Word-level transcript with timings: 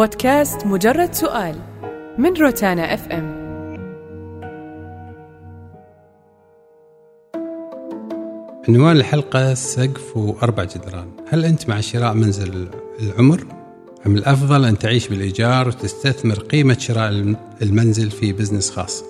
بودكاست 0.00 0.66
مجرد 0.66 1.14
سؤال 1.14 1.56
من 2.18 2.36
روتانا 2.36 2.94
اف 2.94 3.08
ام 3.08 3.40
عنوان 8.68 8.96
الحلقة 8.96 9.54
سقف 9.54 10.16
وأربع 10.16 10.64
جدران 10.64 11.06
هل 11.28 11.44
أنت 11.44 11.68
مع 11.68 11.80
شراء 11.80 12.14
منزل 12.14 12.68
العمر؟ 13.02 13.44
أم 14.06 14.16
الأفضل 14.16 14.64
أن 14.64 14.78
تعيش 14.78 15.08
بالإيجار 15.08 15.68
وتستثمر 15.68 16.34
قيمة 16.34 16.78
شراء 16.78 17.34
المنزل 17.62 18.10
في 18.10 18.32
business 18.32 18.70
خاص؟ 18.70 19.04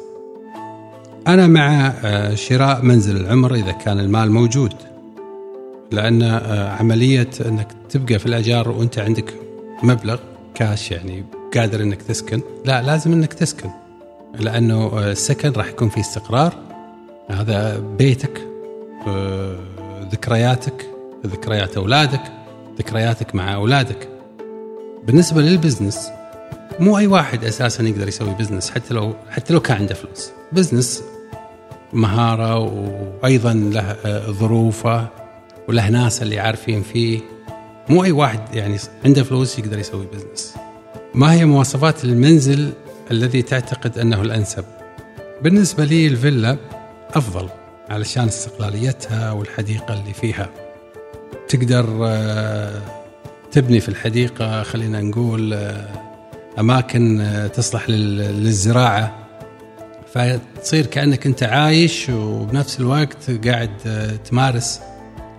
أنا 1.26 1.46
مع 1.46 1.92
آه، 2.04 2.34
شراء 2.34 2.82
منزل 2.82 3.16
العمر 3.16 3.54
إذا 3.54 3.72
كان 3.72 4.00
المال 4.00 4.30
موجود 4.30 4.74
لأن 5.92 6.22
آه، 6.22 6.70
عملية 6.70 7.30
أنك 7.46 7.68
تبقى 7.90 8.18
في 8.18 8.26
الأجار 8.26 8.68
وأنت 8.68 8.98
عندك 8.98 9.34
مبلغ 9.82 10.29
كاش 10.60 10.90
يعني 10.90 11.24
قادر 11.54 11.82
أنك 11.82 12.02
تسكن. 12.02 12.40
لا 12.64 12.82
لازم 12.82 13.12
أنك 13.12 13.32
تسكن 13.32 13.70
لأنه 14.34 14.74
آه، 14.74 15.12
السكن 15.12 15.52
راح 15.52 15.68
يكون 15.68 15.88
فيه 15.88 16.00
استقرار. 16.00 16.54
هذا 17.30 17.78
بيتك 17.78 18.40
ذكرياتك 20.12 20.86
ذكريات 21.26 21.76
أولادك 21.76 22.22
ذكرياتك 22.78 23.34
مع 23.34 23.54
أولادك. 23.54 24.08
بالنسبة 25.04 25.42
لل 25.42 25.55
business 25.55 26.08
مو 26.80 26.98
أي 26.98 27.06
واحد 27.06 27.44
أساسا 27.44 27.82
يقدر 27.82 28.08
يسوي 28.08 28.34
business 28.34 28.70
حتى 28.70 28.94
لو 28.94 29.14
حتى 29.30 29.52
لو 29.52 29.60
كان 29.60 29.76
عنده 29.76 29.94
فلوس. 29.94 30.30
business 30.52 31.02
مهارة 31.92 32.58
وأيضا 32.58 33.52
له 33.52 33.96
ظروفه 34.30 35.08
وله 35.68 35.88
ناس 35.88 36.22
اللي 36.22 36.40
عارفين 36.40 36.82
فيه. 36.82 37.20
مو 37.88 38.04
أي 38.04 38.12
واحد 38.12 38.54
يعني 38.54 38.76
عنده 39.04 39.24
فلوس 39.24 39.58
يقدر 39.58 39.78
يسوي 39.78 40.06
بزنس 40.06 40.54
ما 41.14 41.32
هي 41.32 41.44
مواصفات 41.44 42.04
المنزل 42.04 42.72
الذي 43.10 43.42
تعتقد 43.42 43.98
أنه 43.98 44.22
الأنسب؟ 44.22 44.64
بالنسبة 45.42 45.84
لي 45.84 46.06
الفيلا 46.06 46.56
أفضل 47.14 47.48
علشان 47.88 48.24
استقلاليتها 48.24 49.32
والحديقة 49.32 49.94
اللي 50.00 50.12
فيها. 50.12 50.48
تقدر 51.48 51.98
آه، 52.02 52.82
تبني 53.52 53.80
في 53.80 53.88
الحديقة 53.88 54.62
خلينا 54.62 55.00
نقول 55.00 55.54
آه، 55.54 55.88
أماكن 56.58 57.20
آه، 57.20 57.46
تصلح 57.46 57.90
للزراعة. 57.90 59.16
فتصير 60.14 60.86
كأنك 60.86 61.26
أنت 61.26 61.42
عايش 61.42 62.08
وبنفس 62.08 62.80
الوقت 62.80 63.46
قاعد 63.46 63.70
تمارس 64.24 64.80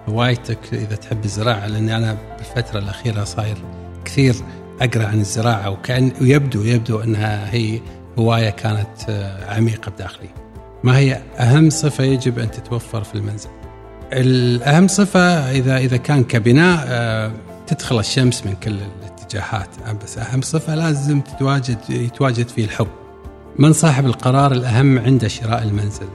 هوايتك 0.10 0.74
إذا 0.74 0.96
تحب 0.96 1.26
الزراعة 1.26 1.68
لأني 1.68 1.96
أنا 1.96 2.18
بالفترة 2.38 2.80
الأخيرة 2.80 3.24
صاير 3.24 3.58
كثير 4.06 4.36
أقرأ 4.82 5.06
عن 5.06 5.20
الزراعة 5.20 5.70
وكأن 5.70 6.12
ويبدو 6.22 6.64
يبدو 6.64 7.00
أنها 7.00 7.54
هي 7.54 7.80
هواية 8.20 8.50
كانت 8.50 9.34
عميقة 9.50 9.92
بداخلي. 9.92 10.30
ما 10.84 10.98
هي 10.98 11.22
أهم 11.40 11.70
صفة 11.70 12.04
يجب 12.04 12.40
أن 12.40 12.52
تتوفر 12.52 13.04
في 13.04 13.16
المنزل؟ 13.16 13.50
الأهم 14.14 14.88
صفة 14.88 15.52
إذا 15.52 15.78
إذا 15.78 15.98
كان 15.98 16.24
كبناء 16.24 16.86
آه، 16.88 17.32
تدخل 17.68 18.00
الشمس 18.00 18.46
من 18.46 18.56
كل 18.56 18.78
الاتجاهات. 19.02 19.70
بس 20.04 20.18
أهم 20.18 20.42
صفة 20.42 20.76
لازم 20.76 21.22
تتواجد 21.22 21.78
يتواجد 21.90 22.48
فيه 22.48 22.66
الحب. 22.66 22.88
من 23.60 23.74
صاحب 23.74 24.06
القرار 24.06 24.52
الأهم 24.52 25.00
عند 25.00 25.28
شراء 25.28 25.64
المنزل؟ 25.64 26.08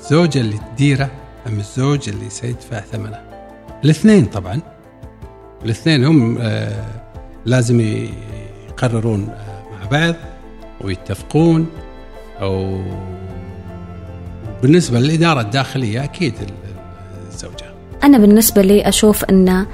الزوجة 0.00 0.40
اللي 0.40 0.58
تديره 0.58 1.10
أم 1.46 1.58
الزوج 1.58 2.08
اللي 2.08 2.30
سيدفع 2.30 2.80
ثمنه. 2.80 3.20
الاثنين 3.84 4.24
طبعا. 4.26 4.60
الاثنين 5.64 6.04
هم 6.04 6.38
آه، 6.40 6.84
لازم 7.46 7.80
يقررون 8.68 9.28
آه، 9.28 9.62
مع 9.72 9.88
بعض 9.90 10.14
ويتفقون 10.80 11.66
أو 12.40 12.80
بالنسبة 14.62 14.98
للإدارة 14.98 15.40
الداخلية 15.40 16.04
أكيد 16.04 16.34
الزوجة. 17.28 17.74
أنا 18.04 18.18
بالنسبة 18.18 18.62
لي 18.62 18.88
أشوف 18.88 19.24
أن 19.24 19.66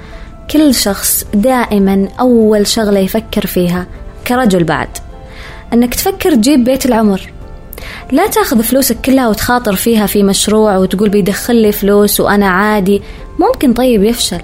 كل 0.51 0.75
شخص 0.75 1.25
دائما 1.33 2.07
أول 2.19 2.67
شغلة 2.67 2.99
يفكر 2.99 3.45
فيها 3.45 3.87
كرجل 4.27 4.63
بعد 4.63 4.89
أنك 5.73 5.95
تفكر 5.95 6.35
تجيب 6.35 6.63
بيت 6.63 6.85
العمر. 6.85 7.21
لا 8.11 8.27
تاخذ 8.27 8.63
فلوسك 8.63 9.01
كلها 9.05 9.27
وتخاطر 9.29 9.75
فيها 9.75 10.05
في 10.05 10.23
مشروع 10.23 10.77
وتقول 10.77 11.09
بيدخل 11.09 11.55
لي 11.55 11.71
فلوس 11.71 12.19
وأنا 12.19 12.49
عادي. 12.49 13.01
ممكن 13.39 13.73
طيب 13.73 14.03
يفشل. 14.03 14.41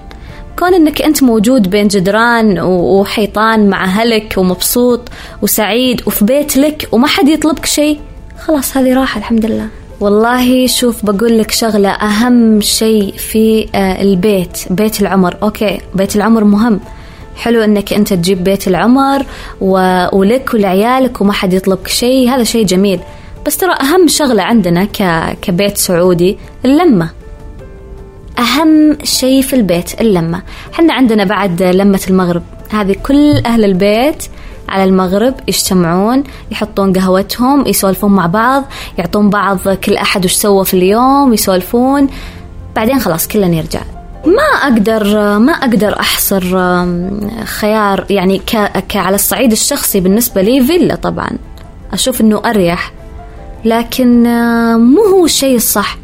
كون 0.58 0.74
إنك 0.74 1.02
أنت 1.02 1.22
موجود 1.22 1.70
بين 1.70 1.88
جدران 1.88 2.58
وحيطان 2.60 3.68
مع 3.68 3.84
أهلك 3.84 4.34
ومبسوط 4.36 5.08
وسعيد 5.42 6.02
وفي 6.06 6.24
بيت 6.24 6.56
لك 6.56 6.88
وما 6.92 7.06
حد 7.06 7.28
يطلبك 7.28 7.66
شيء 7.66 8.00
خلاص 8.38 8.76
هذه 8.76 8.94
راحة 8.94 9.18
الحمد 9.18 9.46
لله. 9.46 9.66
والله 10.00 10.66
شوف 10.66 11.04
بقول 11.06 11.38
لك 11.38 11.50
شغلة 11.50 11.88
أهم 11.88 12.60
شيء 12.60 13.14
في 13.16 13.68
آه، 13.74 14.02
البيت 14.02 14.58
بيت 14.70 15.00
العمر. 15.00 15.36
أوكي 15.42 15.80
بيت 15.94 16.16
العمر 16.16 16.44
مهم. 16.44 16.80
حلو 17.36 17.64
إنك 17.64 17.92
أنت 17.92 18.14
تجيب 18.14 18.44
بيت 18.44 18.68
العمر. 18.68 19.26
ولك 20.12 20.50
ولعيالك 20.54 21.20
وما 21.20 21.32
حد 21.32 21.52
يطلبك 21.52 21.88
شيء 21.88 22.28
هذا 22.30 22.44
شيء 22.44 22.66
جميل. 22.66 23.00
بس 23.48 23.56
ترى 23.56 23.72
أهم 23.72 24.08
شغلة 24.08 24.42
عندنا 24.42 24.84
ك... 24.84 25.02
كبيت 25.42 25.76
سعودي 25.76 26.38
اللمة. 26.64 27.10
أهم 28.38 28.98
شيء 29.04 29.42
في 29.42 29.56
البيت 29.56 30.00
اللمة. 30.00 30.42
حنا 30.72 30.94
عندنا 30.94 31.24
بعد 31.24 31.62
لمة 31.62 32.00
المغرب. 32.08 32.42
هذه 32.70 32.96
كل 33.06 33.36
أهل 33.46 33.64
البيت 33.64 34.24
على 34.68 34.84
المغرب 34.84 35.34
يجتمعون 35.48 36.24
يحطون 36.50 36.92
قهوتهم 36.92 37.66
يسولفون 37.66 38.12
مع 38.12 38.26
بعض 38.26 38.64
يعطون 38.98 39.30
بعض 39.30 39.68
كل 39.68 39.96
أحد 39.96 40.24
وش 40.24 40.32
سوى 40.32 40.64
في 40.64 40.74
اليوم 40.74 41.34
يسولفون. 41.34 42.08
بعدين 42.76 43.00
خلاص 43.00 43.28
كلنا 43.28 43.56
يرجع 43.56 43.80
ما 44.26 44.68
أقدر 44.72 45.04
ما 45.38 45.52
أقدر 45.52 46.00
أحصر 46.00 46.42
خيار 47.44 48.06
يعني 48.10 48.38
ك 48.88 48.96
على 48.96 49.14
الصعيد 49.14 49.52
الشخصي 49.52 50.00
بالنسبة 50.00 50.42
لي 50.42 50.66
فيلا 50.66 50.94
طبعا. 50.94 51.30
أشوف 51.92 52.20
إنه 52.20 52.42
أريح. 52.44 52.97
لكن 53.64 54.22
مو 54.76 55.02
هو 55.02 55.24
الشيء 55.24 55.56
الصح. 55.56 55.98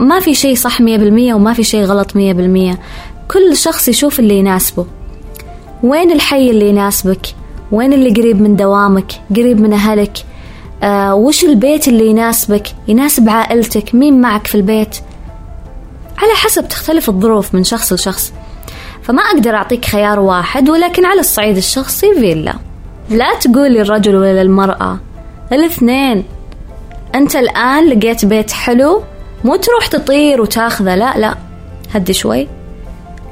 ما 0.00 0.20
في 0.20 0.34
شيء 0.34 0.54
صح 0.54 0.80
مية 0.80 0.96
بالمية 0.96 1.34
وما 1.34 1.52
في 1.52 1.64
شيء 1.64 1.84
غلط 1.84 2.16
مية 2.16 2.32
بالمية. 2.32 2.78
كل 3.30 3.56
شخص 3.56 3.88
يشوف 3.88 4.20
اللي 4.20 4.38
يناسبه. 4.38 4.86
وين 5.82 6.12
الحي 6.12 6.50
اللي 6.50 6.68
يناسبك؟ 6.68 7.26
وين 7.72 7.92
اللي 7.92 8.10
قريب 8.10 8.42
من 8.42 8.56
دوامك؟ 8.56 9.12
قريب 9.36 9.60
من 9.60 9.72
أهلك؟ 9.72 10.18
آه 10.82 11.14
وش 11.14 11.44
البيت 11.44 11.88
اللي 11.88 12.06
يناسبك؟ 12.06 12.66
يناسب 12.88 13.28
عائلتك؟ 13.28 13.94
مين 13.94 14.20
معك 14.20 14.46
في 14.46 14.54
البيت؟ 14.54 14.96
على 16.18 16.32
حسب 16.34 16.68
تختلف 16.68 17.08
الظروف 17.08 17.54
من 17.54 17.64
شخص 17.64 17.92
لشخص. 17.92 18.32
فما 19.02 19.22
أقدر 19.22 19.54
أعطيك 19.54 19.84
خيار 19.84 20.20
واحد 20.20 20.70
ولكن 20.70 21.04
على 21.04 21.20
الصعيد 21.20 21.56
الشخصي 21.56 22.14
فيلا. 22.14 22.54
لا 23.10 23.38
تقولي 23.40 23.80
الرجل 23.80 24.16
ولا 24.16 24.42
المرأة. 24.42 24.98
الإثنين. 25.52 26.24
أنت 27.14 27.36
الآن 27.36 27.88
لقيت 27.88 28.24
بيت 28.24 28.50
حلو 28.50 29.02
مو 29.44 29.56
تروح 29.56 29.86
تطير 29.86 30.40
وتاخذه 30.40 30.94
لا 30.94 31.18
لا. 31.18 31.34
هدي 31.94 32.12
شوي. 32.12 32.48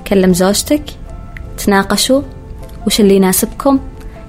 كلم 0.07 0.33
زوجتك 0.33 0.83
تناقشوا. 1.59 2.23
وش 2.87 3.01
اللي 3.01 3.17
يناسبكم؟ 3.17 3.81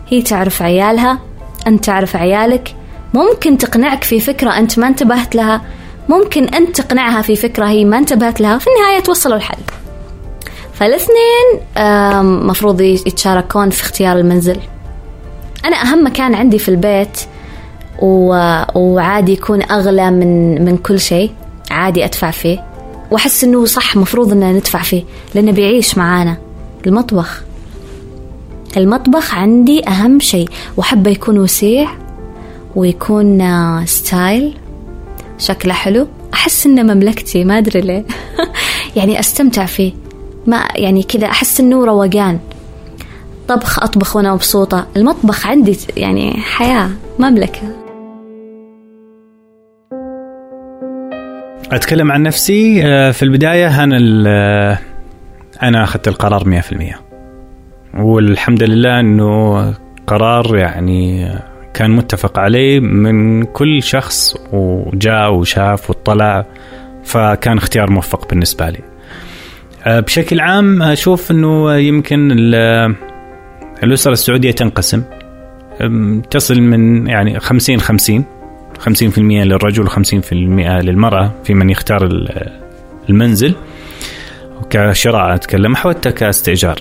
هي 0.08 0.22
تعرف 0.22 0.62
عيالها 0.62 1.20
أنت 1.68 1.86
تعرف 1.86 2.16
عيالك. 2.16 2.76
ممكن 3.14 3.58
تقنعك 3.58 4.04
في 4.04 4.20
فكرة 4.20 4.58
أنت 4.58 4.80
ما 4.80 4.88
انتبهت 4.88 5.36
لها. 5.36 5.62
ممكن 6.10 6.44
أنت 6.44 6.82
تقنعها 6.82 7.22
في 7.22 7.36
فكرة 7.36 7.66
هي 7.66 7.86
ما 7.86 7.98
انتبهت 7.98 8.42
لها 8.42 8.58
في 8.58 8.68
النهاية 8.68 9.00
توصلوا 9.00 9.36
الحل. 9.36 9.58
فالاثنين 10.74 11.62
مفروض 12.48 12.82
يتشاركون 12.82 13.70
في 13.70 13.84
اختيار 13.84 14.18
المنزل. 14.18 14.60
أنا 15.66 15.82
أهم 15.82 16.06
مكان 16.06 16.36
عندي 16.36 16.60
في 16.60 16.70
البيت 16.70 17.20
وعادي 18.02 19.32
يكون 19.32 19.72
أغلى 19.72 20.12
من 20.12 20.66
من 20.66 20.78
كل 20.78 21.00
شيء. 21.00 21.32
عادي 21.72 22.06
أدفع 22.06 22.32
فيه. 22.32 22.66
وأحس 23.12 23.44
إنه 23.44 23.66
صح 23.66 23.96
مفروض 23.96 24.32
إننا 24.32 24.52
ندفع 24.52 24.82
فيه 24.82 25.04
لأنه 25.36 25.52
بيعيش 25.52 25.98
معانا. 25.98 26.38
المطبخ. 26.88 27.44
المطبخ 28.78 29.36
عندي 29.36 29.88
أهم 29.88 30.20
شيء. 30.20 30.50
وأحبه 30.78 31.12
يكون 31.12 31.40
وسيع 31.40 31.90
ويكون 32.76 33.42
ستايل 33.86 34.58
شكله 35.38 35.74
حلو. 35.74 36.08
أحس 36.34 36.66
إنه 36.66 36.84
مملكتي 36.84 37.44
ما 37.44 37.58
أدري 37.58 37.82
ليه. 37.82 38.06
يعني 38.96 39.20
أستمتع 39.20 39.66
فيه. 39.66 39.94
ما 40.48 40.68
يعني 40.76 41.04
كذا 41.04 41.26
أحس 41.26 41.60
إنه 41.60 41.86
روقان. 41.86 42.40
طبخ 43.48 43.84
أطبخ 43.84 44.16
وأنا 44.16 44.34
مبسوطة. 44.34 44.88
المطبخ 44.98 45.48
عندي 45.48 45.78
يعني 45.98 46.34
حياة 46.34 46.90
مملكة. 47.20 47.83
أتكلم 51.76 52.12
عن 52.12 52.24
نفسي 52.24 52.86
آه، 52.86 53.12
في 53.12 53.24
البداية 53.24 53.84
أنا 53.84 53.98
أنا 55.64 55.84
أخذت 55.84 56.08
القرار 56.08 56.62
100% 56.62 56.96
والحمد 57.94 58.64
لله 58.64 59.00
إنه 59.00 59.74
قرار 60.08 60.58
يعني 60.58 61.34
كان 61.74 61.92
متفق 61.92 62.40
عليه 62.40 62.80
من 62.80 63.44
كل 63.44 63.84
شخص 63.84 64.36
وجاء 64.52 65.34
وشاف 65.34 65.90
واطلع 65.90 66.46
فكان 67.04 67.58
اختيار 67.58 67.90
موفق 67.90 68.30
بالنسبة 68.30 68.70
لي. 68.70 68.80
آه، 69.86 70.00
بشكل 70.00 70.40
عام 70.40 70.82
أشوف 70.82 71.32
إنه 71.32 71.76
يمكن 71.76 72.32
الأسرة 73.84 74.12
السعودية 74.12 74.52
تنقسم. 74.52 75.04
تصل 76.32 76.62
من 76.62 77.08
يعني 77.08 77.40
50 77.40 77.80
50 77.80 78.26
50% 78.80 79.20
للرجل 79.20 79.90
و50% 79.90 80.34
للمرأة 80.34 81.32
في 81.44 81.54
من 81.54 81.70
يختار 81.70 82.10
المنزل 83.10 83.56
كشراء 84.70 85.36
أتكلم 85.36 85.76
حتى 85.76 86.12
كاستئجار. 86.12 86.78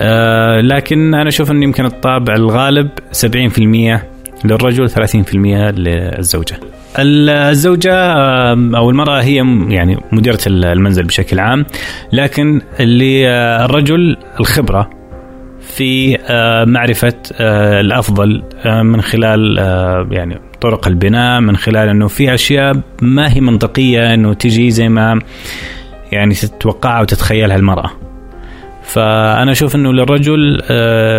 أه 0.00 0.60
لكن 0.60 1.14
أنا 1.14 1.28
أشوف 1.28 1.50
انه 1.50 1.64
يمكن 1.64 1.84
الطابع 1.84 2.34
الغالب 2.34 2.88
70% 3.12 4.00
للرجل 4.44 4.90
30% 4.90 5.34
للزوجة. 5.34 6.56
الزوجة 6.98 7.94
أو 8.52 8.90
المرأة 8.90 9.22
هي 9.22 9.36
يعني 9.68 9.96
مديرة 10.12 10.38
المنزل 10.46 11.02
بشكل 11.02 11.38
عام 11.38 11.66
لكن 12.12 12.60
اللي 12.80 13.28
آه، 13.28 13.64
الرجل 13.64 14.16
الخبرة 14.40 14.90
في 15.60 16.18
آه، 16.28 16.64
معرفة 16.64 17.14
آه، 17.32 17.80
الأفضل 17.80 18.42
من 18.64 19.00
خلال 19.00 19.58
يعني 20.10 20.38
طرق 20.60 20.88
البناء 20.88 21.40
من 21.40 21.56
خلال 21.56 21.88
إنه 21.88 22.08
في 22.08 22.34
أشياء 22.34 22.80
ما 23.02 23.32
هي 23.32 23.40
منطقية 23.40 24.14
إنه 24.14 24.34
تجي 24.34 24.70
زي 24.70 24.88
ما 24.88 25.20
يعني 26.12 26.34
تتوقعها 26.34 27.00
وتتخيلها 27.00 27.56
المرأة. 27.56 27.90
فأنا 28.82 29.52
أشوف 29.52 29.74
إنه 29.74 29.92
للرجل 29.92 30.62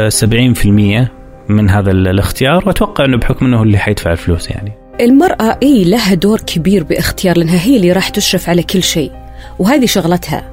70% 0.10 1.10
من 1.50 1.70
هذا 1.70 1.92
الاختيار 1.92 2.64
وأتوقع 2.68 3.06
إنه 3.06 3.18
بحكم 3.18 3.46
إنه 3.46 3.64
اللي 3.64 3.78
حيدفع 3.78 4.12
الفلوس 4.12 4.50
يعني. 4.50 4.72
المرأة 5.02 5.60
إي 5.64 5.84
لها 5.84 6.14
دور 6.14 6.40
كبير 6.40 6.84
باختيار 6.84 7.38
لأنها 7.38 7.60
هي 7.66 7.78
اللي 7.78 7.92
راح 7.92 8.10
تشرف 8.10 8.50
على 8.50 8.64
كل 8.64 8.84
شيء 8.84 9.12
وهذه 9.60 9.86
شغلتها. 9.86 10.44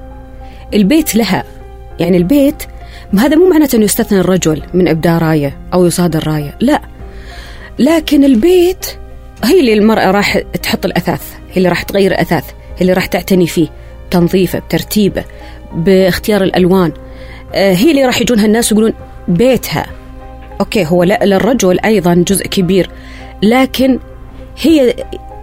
البيت 0.74 1.14
لها 1.14 1.44
يعني 2.00 2.16
البيت 2.16 2.62
هذا 3.18 3.36
مو 3.36 3.50
معناته 3.50 3.76
إنه 3.76 3.84
يستثنى 3.84 4.20
الرجل 4.20 4.62
من 4.74 4.88
ابداء 4.88 5.18
راية 5.18 5.56
أو 5.74 5.86
يصادر 5.86 6.26
راية، 6.26 6.56
لا. 6.60 6.80
لكن 7.78 8.24
البيت 8.24 8.86
هي 9.44 9.60
اللي 9.60 9.72
المرأة 9.72 10.10
راح 10.10 10.38
تحط 10.38 10.84
الأثاث، 10.84 11.22
هي 11.50 11.56
اللي 11.56 11.68
راح 11.68 11.82
تغير 11.82 12.10
الأثاث، 12.10 12.44
هي 12.50 12.80
اللي 12.80 12.92
راح 12.92 13.06
تعتني 13.06 13.46
فيه، 13.46 13.68
بتنظيفه، 14.08 14.58
بترتيبه، 14.58 15.24
باختيار 15.74 16.42
الألوان. 16.42 16.92
آه، 17.54 17.72
هي 17.72 17.90
اللي 17.90 18.04
راح 18.04 18.20
يجونها 18.20 18.46
الناس 18.46 18.72
يقولون 18.72 18.92
بيتها. 19.28 19.86
أوكي 20.60 20.86
هو 20.86 21.02
لا 21.02 21.24
للرجل 21.24 21.80
أيضا 21.80 22.24
جزء 22.28 22.46
كبير 22.46 22.90
لكن 23.42 23.98
هي 24.60 24.94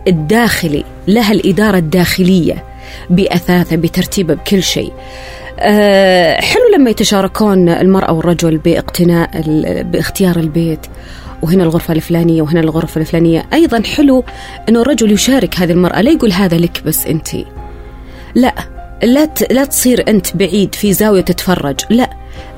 الداخلي 0.08 0.84
لها 1.08 1.32
الإدارة 1.32 1.78
الداخلية 1.78 2.64
بأثاثه 3.10 3.76
بترتيبه 3.76 4.34
بكل 4.34 4.64
شيء. 4.64 4.94
أه 5.60 6.42
حلو 6.42 6.62
لما 6.76 6.90
يتشاركون 6.90 7.70
المرأة 7.70 8.14
والرجل 8.14 8.58
باقتناء 8.58 9.42
باختيار 9.82 10.36
البيت. 10.36 10.80
وهنا 11.42 11.64
الغرفة 11.64 11.94
الفلانية 11.94 12.42
وهنا 12.42 12.60
الغرفة 12.60 13.02
الفلانية. 13.02 13.46
أيضا 13.54 13.84
حلو 13.84 14.24
أنه 14.70 14.82
الرجل 14.82 15.12
يشارك 15.12 15.56
هذه 15.56 15.72
المرأة 15.72 16.02
لا 16.02 16.12
يقول 16.12 16.32
هذا 16.32 16.58
لك 16.58 16.82
بس 16.86 17.06
أنت. 17.06 17.30
لا 18.36 18.56
لا 19.04 19.30
لا 19.52 19.66
تصير 19.66 20.06
أنت 20.08 20.36
بعيد 20.36 20.76
في 20.76 20.94
زاوية 20.94 21.22
تتفرج. 21.22 21.80
لا 21.90 22.10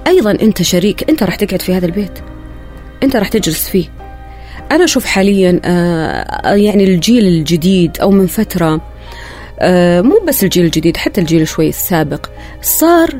أيضا 0.08 0.32
أنت 0.32 0.62
شريك 0.62 1.10
أنت 1.10 1.24
راح 1.24 1.36
تقعد 1.36 1.62
في 1.62 1.74
هذا 1.74 1.86
البيت. 1.86 2.20
أنت 3.04 3.16
راح 3.16 3.28
تجلس 3.28 3.70
فيه. 3.70 3.86
أنا 4.72 4.84
أشوف 4.84 5.06
حاليا 5.06 5.60
آه، 5.66 6.54
يعني 6.54 6.84
الجيل 6.84 7.28
الجديد 7.28 7.98
أو 8.02 8.12
من 8.12 8.28
فترة 8.28 8.82
آه، 9.60 10.02
مو 10.02 10.20
بس 10.28 10.44
الجيل 10.44 10.66
الجديد 10.66 10.98
حتى 10.98 11.22
الجيل 11.22 11.48
شوي 11.48 11.70
السابق 11.70 12.30
صار 12.62 13.20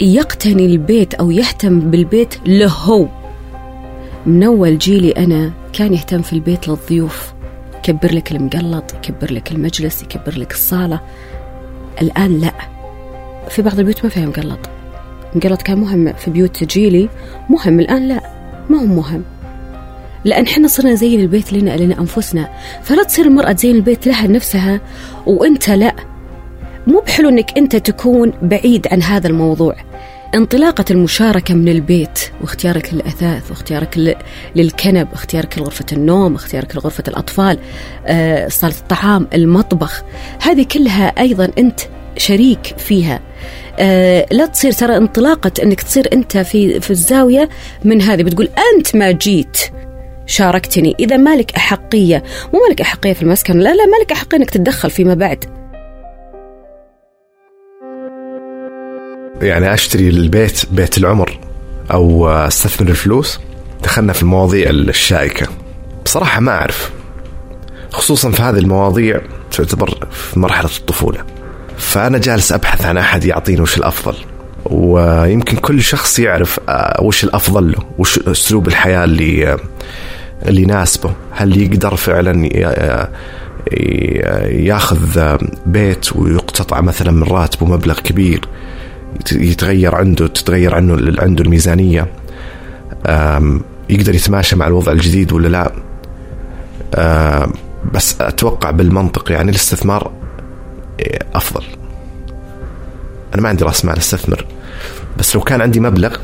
يقتني 0.00 0.66
البيت 0.66 1.14
أو 1.14 1.30
يهتم 1.30 1.80
بالبيت 1.80 2.34
له 2.46 2.66
هو. 2.66 3.17
من 4.28 4.42
أول 4.42 4.78
جيلي 4.78 5.10
أنا 5.12 5.52
كان 5.72 5.94
يهتم 5.94 6.22
في 6.22 6.32
البيت 6.32 6.68
للضيوف. 6.68 7.32
يكبر 7.78 8.14
لك 8.14 8.32
المقلط 8.32 8.94
يكبر 8.94 9.32
لك 9.32 9.52
المجلس 9.52 10.02
يكبر 10.02 10.38
لك 10.38 10.52
الصالة. 10.52 11.00
الآن 12.02 12.38
لا. 12.38 12.52
في 13.48 13.62
بعض 13.62 13.78
البيوت 13.78 14.04
ما 14.04 14.10
فيها 14.10 14.26
مقلط. 14.26 14.58
مقلط 15.34 15.62
كان 15.62 15.78
مهم 15.78 16.12
في 16.12 16.30
بيوت 16.30 16.64
جيلي. 16.64 17.08
مهم 17.50 17.80
الآن 17.80 18.08
لا. 18.08 18.20
ما 18.70 18.80
هو 18.80 18.86
مهم. 18.86 19.24
لأن 20.24 20.46
حنا 20.46 20.68
صرنا 20.68 20.92
نزين 20.92 21.20
البيت 21.20 21.52
لنا 21.52 21.76
لنا 21.76 22.00
أنفسنا. 22.00 22.48
فلا 22.82 23.02
تصير 23.02 23.24
المرأة 23.24 23.52
تزين 23.52 23.76
البيت 23.76 24.06
لها 24.06 24.26
نفسها 24.26 24.80
وأنت 25.26 25.70
لا. 25.70 25.94
مو 26.86 27.00
بحلو 27.00 27.28
أنك 27.28 27.58
أنت 27.58 27.76
تكون 27.76 28.32
بعيد 28.42 28.86
عن 28.92 29.02
هذا 29.02 29.28
الموضوع. 29.28 29.76
انطلاقة 30.34 30.84
المشاركة 30.90 31.54
من 31.54 31.68
البيت 31.68 32.18
واختيارك 32.40 32.94
للأثاث 32.94 33.50
واختيارك 33.50 34.18
للكنب 34.56 35.08
اختيارك 35.12 35.58
لغرفة 35.58 35.84
النوم 35.92 36.34
اختيارك 36.34 36.76
لغرفة 36.76 37.04
الأطفال 37.08 37.58
آه، 38.06 38.48
صالة 38.48 38.74
الطعام 38.78 39.28
المطبخ. 39.34 40.02
هذه 40.42 40.66
كلها 40.72 41.06
أيضا 41.06 41.50
أنت 41.58 41.80
شريك 42.16 42.74
فيها. 42.78 43.20
آه 43.78 44.26
لا 44.30 44.46
تصير 44.46 44.72
ترى 44.72 44.96
انطلاقة 44.96 45.52
أنك 45.62 45.82
تصير 45.82 46.08
أنت 46.12 46.38
في 46.38 46.80
في 46.80 46.90
الزاوية 46.90 47.48
من 47.84 48.02
هذه. 48.02 48.22
بتقول 48.22 48.48
أنت 48.74 48.96
ما 48.96 49.10
جيت 49.10 49.58
شاركتني. 50.26 50.96
إذا 51.00 51.16
مالك 51.16 51.52
أحقية 51.56 52.22
مو 52.54 52.60
مالك 52.68 52.80
أحقية 52.80 53.12
في 53.12 53.22
المسكن 53.22 53.58
لا 53.58 53.74
لا 53.74 53.86
مالك 53.86 54.12
أحقية 54.12 54.38
أنك 54.38 54.50
تتدخل 54.50 54.90
فيما 54.90 55.14
بعد. 55.14 55.57
يعني 59.42 59.74
أشتري 59.74 60.08
البيت 60.08 60.62
بيت 60.72 60.98
العمر 60.98 61.38
أو 61.90 62.28
أستثمر 62.28 62.88
الفلوس. 62.88 63.40
دخلنا 63.82 64.12
في 64.12 64.22
المواضيع 64.22 64.70
الشائكة. 64.70 65.46
بصراحة 66.04 66.40
ما 66.40 66.52
أعرف. 66.52 66.90
خصوصا 67.90 68.30
في 68.30 68.42
هذه 68.42 68.58
المواضيع 68.58 69.20
تعتبر 69.50 70.06
في 70.10 70.40
مرحلة 70.40 70.70
الطفولة. 70.78 71.24
فأنا 71.78 72.18
جالس 72.18 72.52
أبحث 72.52 72.84
عن 72.84 72.96
أحد 72.96 73.24
يعطيني 73.24 73.60
وش 73.60 73.78
الأفضل. 73.78 74.14
ويمكن 74.64 75.56
كل 75.56 75.82
شخص 75.82 76.18
يعرف 76.18 76.60
آه، 76.68 77.02
وش 77.02 77.24
الأفضل 77.24 77.72
له؟ 77.72 77.78
وش 77.98 78.18
أسلوب 78.18 78.68
الحياة 78.68 79.04
اللي 79.04 79.52
آه، 79.52 79.58
اللي 80.46 80.62
يناسبه؟ 80.62 81.12
هل 81.30 81.62
يقدر 81.62 81.96
فعلا 81.96 82.48
آه، 82.54 83.08
ياخذ 84.46 85.36
بيت 85.66 86.16
ويقتطع 86.16 86.80
مثلا 86.80 87.10
من 87.10 87.22
راتبه 87.22 87.66
مبلغ 87.66 88.00
كبير؟ 88.00 88.40
يتغير 89.32 89.94
عنده 89.94 90.26
تتغير 90.26 90.74
عنه 90.74 91.14
عنده 91.18 91.44
الميزانية. 91.44 92.06
يقدر 93.90 94.14
يتماشى 94.14 94.56
مع 94.56 94.66
الوضع 94.66 94.92
الجديد 94.92 95.32
ولا 95.32 95.48
لا؟ 95.48 95.72
بس 97.92 98.20
أتوقع 98.20 98.70
بالمنطق 98.70 99.32
يعني 99.32 99.50
الاستثمار 99.50 100.12
أفضل. 101.34 101.64
أنا 103.34 103.42
ما 103.42 103.48
عندي 103.48 103.64
رأس 103.64 103.84
مال 103.84 103.98
أستثمر. 103.98 104.46
بس 105.18 105.34
لو 105.34 105.40
كان 105.40 105.60
عندي 105.60 105.80
مبلغ 105.80 106.16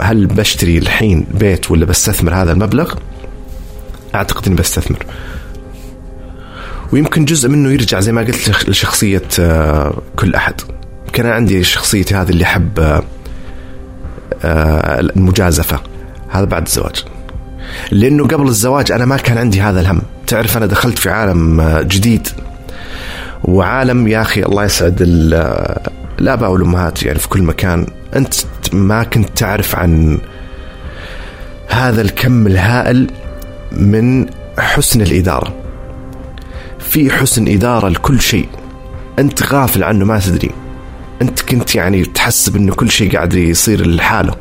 هل 0.00 0.26
بشتري 0.26 0.78
الحين 0.78 1.26
بيت 1.34 1.70
ولا 1.70 1.84
بستثمر 1.86 2.34
هذا 2.34 2.52
المبلغ؟ 2.52 2.94
أعتقد 4.14 4.46
إني 4.46 4.56
بستثمر. 4.56 5.06
ويمكن 6.92 7.24
جزء 7.24 7.48
منه 7.48 7.72
يرجع 7.72 8.00
زي 8.00 8.12
ما 8.12 8.20
قلت 8.20 8.68
لشخصية 8.68 9.22
آه، 9.40 9.98
كل 10.16 10.34
أحد. 10.34 10.60
أنا 11.18 11.34
عندي 11.34 11.64
شخصيتي 11.64 12.14
هذه 12.14 12.30
اللي 12.30 12.44
أحب 12.44 12.78
آه، 12.78 13.02
آه، 14.44 15.00
المجازفة. 15.00 15.80
هذا 16.28 16.44
بعد 16.44 16.66
الزواج. 16.66 17.04
لأنه 17.90 18.26
قبل 18.26 18.48
الزواج 18.48 18.92
أنا 18.92 19.04
ما 19.04 19.16
كان 19.16 19.38
عندي 19.38 19.60
هذا 19.60 19.80
الهم. 19.80 20.02
تعرف 20.26 20.56
أنا 20.56 20.66
دخلت 20.66 20.98
في 20.98 21.10
عالم 21.10 21.78
جديد. 21.80 22.28
وعالم 23.44 24.08
يا 24.08 24.20
أخي 24.20 24.42
الله 24.42 24.64
يسعد 24.64 24.96
الآباء 25.00 26.50
والأمهات 26.50 27.02
يعني 27.02 27.18
في 27.18 27.28
كل 27.28 27.42
مكان. 27.42 27.86
أنت 28.16 28.34
ما 28.72 29.04
كنت 29.04 29.28
تعرف 29.36 29.76
عن 29.76 30.18
هذا 31.68 32.00
الكم 32.00 32.46
الهائل 32.46 33.10
من 33.72 34.26
حسن 34.58 35.00
الإدارة. 35.00 35.54
في 36.78 37.10
حسن 37.10 37.48
إدارة 37.48 37.88
لكل 37.88 38.20
شيء. 38.20 38.48
أنت 39.18 39.52
غافل 39.52 39.84
عنه 39.84 40.04
ما 40.04 40.18
تدري. 40.18 40.50
انت 41.22 41.40
كنت 41.40 41.74
يعني 41.74 42.04
تحسب 42.04 42.56
انه 42.56 42.74
كل 42.74 42.90
شيء 42.90 43.12
قاعد 43.12 43.34
يصير 43.34 43.86
لحاله. 43.86 44.34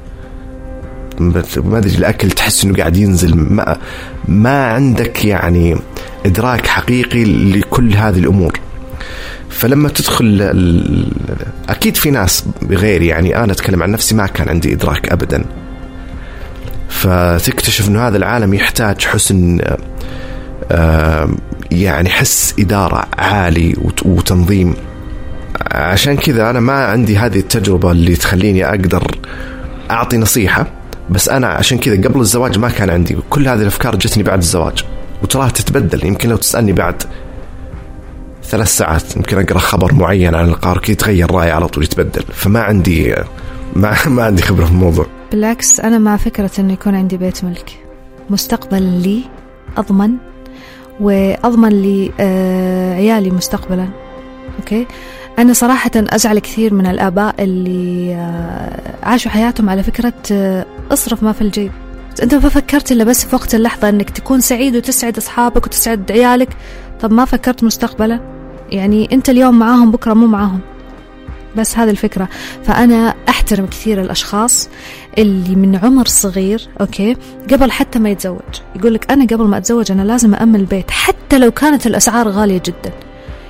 ما 1.19 1.77
أدري 1.77 1.95
الأكل 1.95 2.31
تحس 2.31 2.65
إنه 2.65 2.77
قاعد 2.77 2.97
ينزل. 2.97 3.35
ما 3.35 3.77
ما 4.27 4.65
عندك 4.73 5.25
يعني 5.25 5.75
إدراك 6.25 6.67
حقيقي 6.67 7.23
لكل 7.25 7.93
هذه 7.95 8.19
الأمور. 8.19 8.59
فلما 9.49 9.89
تدخل 9.89 10.41
أكيد 11.69 11.97
في 11.97 12.11
ناس 12.11 12.43
غيري 12.69 13.07
يعني 13.07 13.43
أنا 13.43 13.51
أتكلم 13.53 13.83
عن 13.83 13.91
نفسي 13.91 14.15
ما 14.15 14.27
كان 14.27 14.49
عندي 14.49 14.73
إدراك 14.73 15.09
ابدا. 15.11 15.45
فتكتشف 16.89 17.87
إنه 17.87 18.07
هذا 18.07 18.17
العالم 18.17 18.53
يحتاج 18.53 19.01
حسن 19.05 19.59
يعني 21.71 22.09
حس 22.09 22.53
إدارة 22.59 23.05
عالي 23.17 23.75
وت- 23.81 24.05
وتنظيم. 24.05 24.75
عشان 25.71 26.17
كذا 26.17 26.49
أنا 26.49 26.59
ما 26.59 26.85
عندي 26.85 27.17
هذه 27.17 27.39
التجربة 27.39 27.91
اللي 27.91 28.15
تخليني 28.15 28.69
أقدر 28.69 29.17
أعطي 29.91 30.17
نصيحة 30.17 30.67
بس 31.09 31.29
أنا 31.29 31.47
عشان 31.47 31.77
كذا 31.77 32.07
قبل 32.07 32.19
الزواج 32.19 32.59
ما 32.59 32.69
كان 32.69 32.89
عندي 32.89 33.17
كل 33.29 33.47
هذه 33.47 33.61
الأفكار 33.61 33.95
جتني 33.95 34.23
بعد 34.23 34.37
الزواج 34.37 34.85
وتراها 35.23 35.49
تتبدل 35.49 36.05
يمكن 36.05 36.29
لو 36.29 36.37
تسألني 36.37 36.73
بعد 36.73 37.03
ثلاث 38.43 38.67
ساعات 38.67 39.15
يمكن 39.15 39.39
أقرأ 39.39 39.59
خبر 39.59 39.93
معين 39.93 40.35
عن 40.35 40.45
القارك 40.45 40.89
يتغير 40.89 41.31
رأيي 41.31 41.51
على 41.51 41.67
طول 41.67 41.83
يتبدل 41.83 42.23
فما 42.33 42.61
عندي 42.61 43.15
ما, 43.75 43.95
ما 44.15 44.23
عندي 44.23 44.41
خبرة 44.41 44.65
في 44.65 44.71
الموضوع. 44.71 45.05
بالعكس 45.31 45.79
أنا 45.79 45.99
مع 45.99 46.17
فكرة 46.17 46.51
إنه 46.59 46.73
يكون 46.73 46.95
عندي 46.95 47.17
بيت 47.17 47.43
ملك. 47.43 47.71
مستقبل 48.29 48.83
لي 48.83 49.21
أضمن 49.77 50.11
وأضمن 50.99 51.69
لي 51.69 52.11
آه 52.19 52.93
عيالي 52.93 53.29
مستقبلا. 53.29 53.89
أوكي؟ 54.59 54.87
أنا 55.39 55.53
صراحة 55.53 55.91
أزعل 55.95 56.39
كثير 56.39 56.73
من 56.73 56.85
الآباء 56.85 57.35
اللي 57.39 58.15
آه 58.15 59.05
عاشوا 59.05 59.31
حياتهم 59.31 59.69
على 59.69 59.83
فكرة 59.83 60.13
آه 60.31 60.65
أصرف 60.91 61.23
ما 61.23 61.31
في 61.31 61.41
الجيب. 61.41 61.71
أنت 62.23 62.35
ما 62.35 62.49
فكرت 62.49 62.91
إلا 62.91 63.03
بس 63.03 63.25
في 63.25 63.35
وقت 63.35 63.55
اللحظة 63.55 63.89
إنك 63.89 64.09
تكون 64.09 64.41
سعيد 64.41 64.75
وتسعد 64.75 65.17
أصحابك 65.17 65.65
وتسعد 65.65 66.11
عيالك؟ 66.11 66.49
طب 67.01 67.13
ما 67.13 67.25
فكرت 67.25 67.63
مستقبلا؟ 67.63 68.19
يعني 68.71 69.09
أنت 69.11 69.29
اليوم 69.29 69.59
معاهم 69.59 69.91
بكرة 69.91 70.13
مو 70.13 70.27
معاهم. 70.27 70.59
بس 71.57 71.77
هذه 71.77 71.89
الفكرة. 71.89 72.29
فأنا 72.63 73.15
أحترم 73.29 73.65
كثير 73.65 74.01
الأشخاص 74.01 74.69
اللي 75.17 75.55
من 75.55 75.75
عمر 75.75 76.05
صغير 76.07 76.67
أوكي 76.81 77.17
قبل 77.51 77.71
حتى 77.71 77.99
ما 77.99 78.09
يتزوج. 78.09 78.39
يقول 78.75 78.93
لك 78.93 79.11
أنا 79.11 79.25
قبل 79.25 79.43
ما 79.43 79.57
أتزوج 79.57 79.91
أنا 79.91 80.01
لازم 80.01 80.35
أأمن 80.35 80.55
البيت 80.55 80.91
حتى 80.91 81.37
لو 81.37 81.51
كانت 81.51 81.87
الأسعار 81.87 82.29
غالية 82.29 82.61
جدا. 82.65 82.91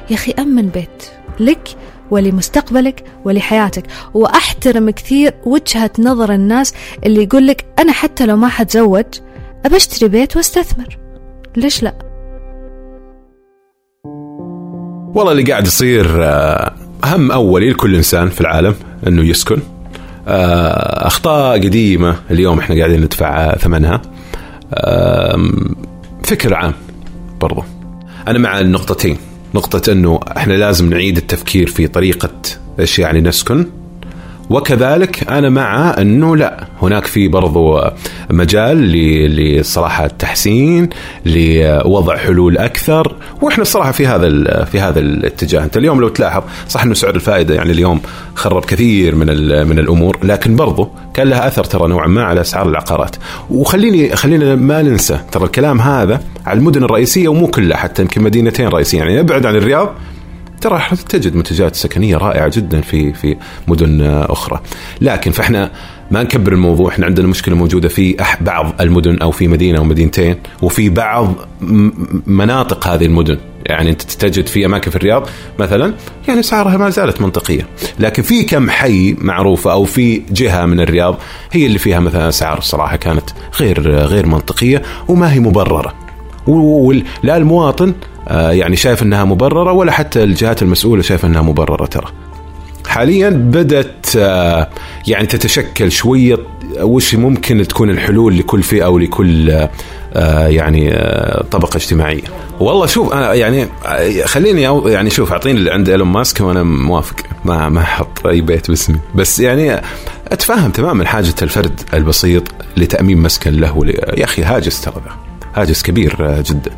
يا 0.09 0.15
أخي 0.15 0.31
أمن 0.39 0.69
بيت. 0.69 1.18
لك 1.39 1.69
ولمستقبلك 2.11 3.03
ولحياتك. 3.25 3.83
وأحترم 4.13 4.89
كثير 4.89 5.33
وجهة 5.45 5.91
نظر 5.99 6.33
الناس 6.33 6.73
اللي 7.05 7.23
يقول 7.23 7.47
لك 7.47 7.65
أنا 7.79 7.91
حتى 7.91 8.25
لو 8.25 8.35
ما 8.35 8.47
حتزوج 8.47 9.05
أبى 9.65 9.75
أشتري 9.75 10.09
بيت 10.09 10.37
وأستثمر. 10.37 10.97
ليش 11.57 11.83
لا؟ 11.83 11.93
والله 15.15 15.31
اللي 15.31 15.43
قاعد 15.43 15.67
يصير 15.67 16.23
آه، 16.23 16.73
هم 17.05 17.31
أولي 17.31 17.69
لكل 17.69 17.95
إنسان 17.95 18.29
في 18.29 18.41
العالم 18.41 18.75
إنه 19.07 19.21
يسكن. 19.21 19.59
آه، 20.27 21.07
أخطاء 21.07 21.57
قديمة 21.57 22.15
اليوم 22.31 22.59
إحنا 22.59 22.75
قاعدين 22.75 23.01
ندفع 23.01 23.55
ثمنها. 23.55 24.01
فكر 26.23 26.53
عام 26.53 26.73
برضو. 27.41 27.63
أنا 28.27 28.39
مع 28.39 28.59
النقطتين. 28.59 29.17
نقطة 29.55 29.91
أنه 29.91 30.19
إحنا 30.37 30.53
لازم 30.53 30.89
نعيد 30.89 31.17
التفكير 31.17 31.67
في 31.67 31.87
طريقة 31.87 32.31
إيش 32.79 32.99
يعني 32.99 33.21
نسكن. 33.21 33.65
وكذلك 34.49 35.29
أنا 35.29 35.49
مع 35.49 35.95
أنه 36.01 36.35
لا. 36.35 36.67
هناك 36.81 37.05
في 37.05 37.27
برضو 37.27 37.81
مجال 38.29 38.77
للصراحه 38.77 40.05
التحسين 40.05 40.89
لوضع 41.25 42.17
حلول 42.17 42.57
أكثر 42.57 43.15
وإحنا 43.41 43.61
الصراحة 43.61 43.91
في 43.91 44.07
هذا 44.07 44.63
في 44.63 44.79
هذا 44.79 44.99
الاتجاه. 44.99 45.63
أنت 45.63 45.77
اليوم 45.77 46.01
لو 46.01 46.09
تلاحظ 46.09 46.43
صح 46.67 46.83
إنه 46.83 46.93
سعر 46.93 47.15
الفائدة 47.15 47.55
يعني 47.55 47.71
اليوم 47.71 48.01
خرب 48.35 48.65
كثير 48.65 49.15
من 49.15 49.27
من 49.67 49.79
الأمور 49.79 50.17
لكن 50.23 50.55
برضو 50.55 50.89
كان 51.13 51.27
لها 51.27 51.47
أثر 51.47 51.63
ترى 51.63 51.87
نوعا 51.87 52.07
ما 52.07 52.23
على 52.23 52.41
أسعار 52.41 52.69
العقارات. 52.69 53.15
وخليني 53.49 54.15
خلينا 54.15 54.55
ما 54.55 54.81
ننسى 54.81 55.19
ترى 55.31 55.43
الكلام 55.43 55.81
هذا 55.81 56.21
على 56.45 56.59
المدن 56.59 56.83
الرئيسية 56.83 57.27
ومو 57.27 57.47
كلها 57.47 57.77
حتى 57.77 58.01
يمكن 58.01 58.21
مدينتين 58.21 58.67
رئيسيه 58.67 58.97
يعني 58.97 59.19
ابعد 59.19 59.45
عن 59.45 59.55
الرياض 59.55 59.93
ترى 60.59 60.81
تجد 61.09 61.35
منتجات 61.35 61.75
سكنية 61.75 62.17
رائعة 62.17 62.51
جدا 62.55 62.81
في 62.81 63.13
في 63.13 63.37
مدن 63.67 64.01
أخرى. 64.29 64.61
لكن 65.01 65.31
فإحنا 65.31 65.71
ما 66.11 66.23
نكبر 66.23 66.53
الموضوع 66.53 66.89
إحنا 66.89 67.05
عندنا 67.05 67.27
مشكلة 67.27 67.55
موجودة 67.55 67.89
في 67.89 68.15
بعض 68.41 68.81
المدن 68.81 69.17
أو 69.17 69.31
في 69.31 69.47
مدينة 69.47 69.77
أو 69.77 69.83
مدينتين 69.83 70.35
وفي 70.61 70.89
بعض 70.89 71.33
مناطق 72.27 72.87
هذه 72.87 73.05
المدن. 73.05 73.37
يعني 73.65 73.89
أنت 73.89 74.01
تجد 74.01 74.47
في 74.47 74.65
أماكن 74.65 74.91
في 74.91 74.97
الرياض 74.97 75.27
مثلا 75.59 75.93
يعني 76.27 76.39
اسعارها 76.39 76.77
ما 76.77 76.89
زالت 76.89 77.21
منطقية. 77.21 77.67
لكن 77.99 78.23
في 78.23 78.43
كم 78.43 78.69
حي 78.69 79.15
معروفة 79.17 79.71
أو 79.71 79.83
في 79.83 80.21
جهة 80.31 80.65
من 80.65 80.79
الرياض 80.79 81.17
هي 81.51 81.65
اللي 81.65 81.79
فيها 81.79 81.99
مثلا 81.99 82.29
اسعار 82.29 82.57
الصراحه 82.57 82.95
كانت 82.95 83.29
غير 83.59 83.89
غير 83.91 84.25
منطقية 84.25 84.81
وما 85.07 85.33
هي 85.33 85.39
مبررة. 85.39 86.08
ولا 86.49 87.37
المواطن 87.37 87.93
آه، 88.27 88.51
يعني 88.51 88.75
شايف 88.75 89.03
إنها 89.03 89.25
مبررة 89.25 89.71
ولا 89.71 89.91
حتى 89.91 90.23
الجهات 90.23 90.61
المسؤولة 90.61 91.01
شايفه 91.01 91.27
إنها 91.27 91.41
مبررة 91.41 91.85
ترى. 91.85 92.07
حاليا 92.87 93.29
بدأت 93.29 94.05
آه، 94.17 94.69
يعني 95.07 95.27
تتشكل 95.27 95.91
شوية 95.91 96.37
وش 96.81 97.15
ممكن 97.15 97.67
تكون 97.67 97.89
الحلول 97.89 98.37
لكل 98.37 98.63
فئة 98.63 98.85
أو 98.85 98.97
لكل 98.97 99.67
آه، 100.13 100.47
يعني 100.47 100.89
طبقة 101.51 101.77
اجتماعية. 101.77 102.21
والله 102.59 102.85
شوف 102.85 103.13
أنا 103.13 103.33
يعني 103.33 103.67
خليني 104.25 104.61
يعني 104.91 105.09
شوف 105.09 105.31
أعطيني 105.31 105.59
اللي 105.59 105.71
عند 105.71 105.89
إيلون 105.89 106.07
ماسك 106.07 106.41
وأنا 106.41 106.63
موافق 106.63 107.15
ما 107.45 107.69
ما 107.69 107.81
أحط 107.81 108.27
أي 108.27 108.41
بيت 108.41 108.67
باسمي 108.67 108.99
بس 109.15 109.39
يعني 109.39 109.81
اتفهم 110.27 110.71
تماما 110.71 111.05
حاجة 111.05 111.35
الفرد 111.41 111.81
البسيط 111.93 112.43
لتأمين 112.77 113.17
مسكن 113.17 113.53
له 113.53 113.83
يا 114.17 114.23
أخي 114.23 114.43
هاجس 114.43 114.81
ترى. 114.81 115.28
هاجس 115.55 115.83
كبير 115.83 116.15
آه، 116.19 116.43
جدا. 116.49 116.71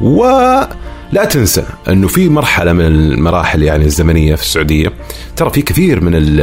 ولا 0.00 1.24
تنسى 1.30 1.64
إنه 1.88 2.08
في 2.08 2.28
مرحلة 2.28 2.72
من 2.72 2.84
المراحل 2.84 3.62
يعني 3.62 3.84
الزمنية 3.84 4.34
في 4.34 4.42
السعودية 4.42 4.92
ترى 5.36 5.50
في 5.50 5.62
كثير 5.62 6.00
من 6.04 6.12
ال- 6.14 6.40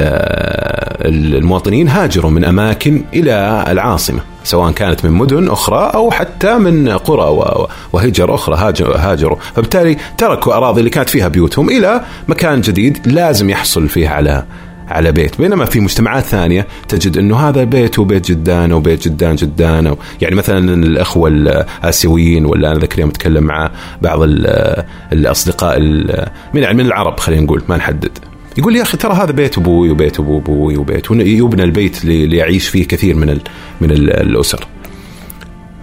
المواطنين 1.06 1.88
هاجروا 1.89 2.32
من 2.32 2.46
أماكن 2.46 3.01
إلى 3.13 3.65
العاصمة 3.68 4.20
سواء 4.44 4.72
كانت 4.72 5.06
من 5.06 5.12
مدن 5.12 5.50
أخرى 5.50 5.92
أو 5.94 6.12
حتى 6.12 6.58
من 6.58 6.89
قرى 6.89 7.58
وهجر 7.94 8.36
أخرى 8.36 8.56
هاجر- 8.56 8.96
هاجروا. 8.98 9.38
فبالتالي 9.56 9.98
تركوا 10.18 10.53
أراضي 10.53 10.80
اللي 10.80 10.89
كانت 10.89 11.10
فيها 11.10 11.27
بيوتهم 11.27 11.70
إلى 11.70 12.01
مكان 12.27 12.62
جديد 12.62 12.98
لازم 13.08 13.50
يحصل 13.50 13.89
فيه 13.89 14.10
على 14.10 14.44
على 14.88 15.12
بيت 15.12 15.42
بينما 15.42 15.66
في 15.66 15.80
مجتمعات 15.80 16.24
ثانية 16.24 16.68
تجد 16.90 17.18
أنه 17.18 17.38
هذا 17.38 17.63
بيت 17.63 18.00
وبيت 18.00 18.32
جدان 18.32 18.72
أو 18.72 18.80
بيت 18.80 19.08
جدان 19.08 19.36
جدان 19.36 19.88
أو 19.88 19.98
يعني 20.22 20.36
مثلا 20.36 20.74
الأخوة 20.74 21.30
الآسيويين 21.30 22.46
ولا 22.46 22.72
أنا 22.72 22.80
ذاك 22.80 22.94
اليوم 22.96 23.10
أتكلم 23.10 23.44
مع 23.44 23.72
بعض 24.02 24.22
ال- 24.22 24.84
الأصدقاء 25.13 25.78
ال- 25.78 26.28
من 26.54 26.62
من 26.75 26.86
العرب 26.86 27.20
خلينا 27.20 27.42
نقول 27.42 27.62
ما 27.70 27.78
نحدد 27.78 28.12
يقول 28.58 28.74
لي 28.74 28.80
يا 28.80 28.84
أخي 28.84 28.98
ترى 28.98 29.13
هذا 29.13 29.32
بيت 29.32 29.58
أبوي 29.58 29.90
وبيت 29.90 30.20
أبو 30.20 30.38
أبوي 30.38 30.78
وبيت 30.78 31.12
ويبنى 31.12 31.63
البيت 31.63 32.04
اللي 32.04 32.24
اللي 32.24 32.38
يعيش 32.38 32.68
فيه 32.68 32.88
كثير 32.88 33.16
من 33.16 33.40
من 33.82 33.92
ال 33.92 34.10
الأسر. 34.12 34.68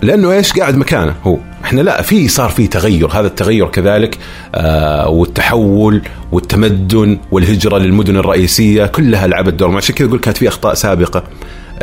لأنه 0.03 0.33
إيش 0.33 0.53
قاعد 0.53 0.77
مكانه 0.77 1.15
هو. 1.25 1.39
إحنا 1.65 1.81
لا 1.81 2.03
في 2.03 2.29
صار 2.29 2.49
في 2.49 2.67
تغير. 2.67 3.09
هذا 3.09 3.27
التغير 3.27 3.67
كذلك 3.67 4.19
آه 4.55 5.09
والتحول 5.09 6.03
والتمدن 6.33 7.19
والهجرة 7.31 7.79
للمدن 7.79 8.17
الرئيسية 8.17 8.87
كلها 8.87 9.27
لعبت 9.27 9.55
دور. 9.55 9.77
عشان 9.77 9.95
كذا 9.95 10.09
أقول 10.09 10.19
كانت 10.19 10.37
في 10.37 10.49
أخطاء 10.49 10.75
سابقة. 10.75 11.25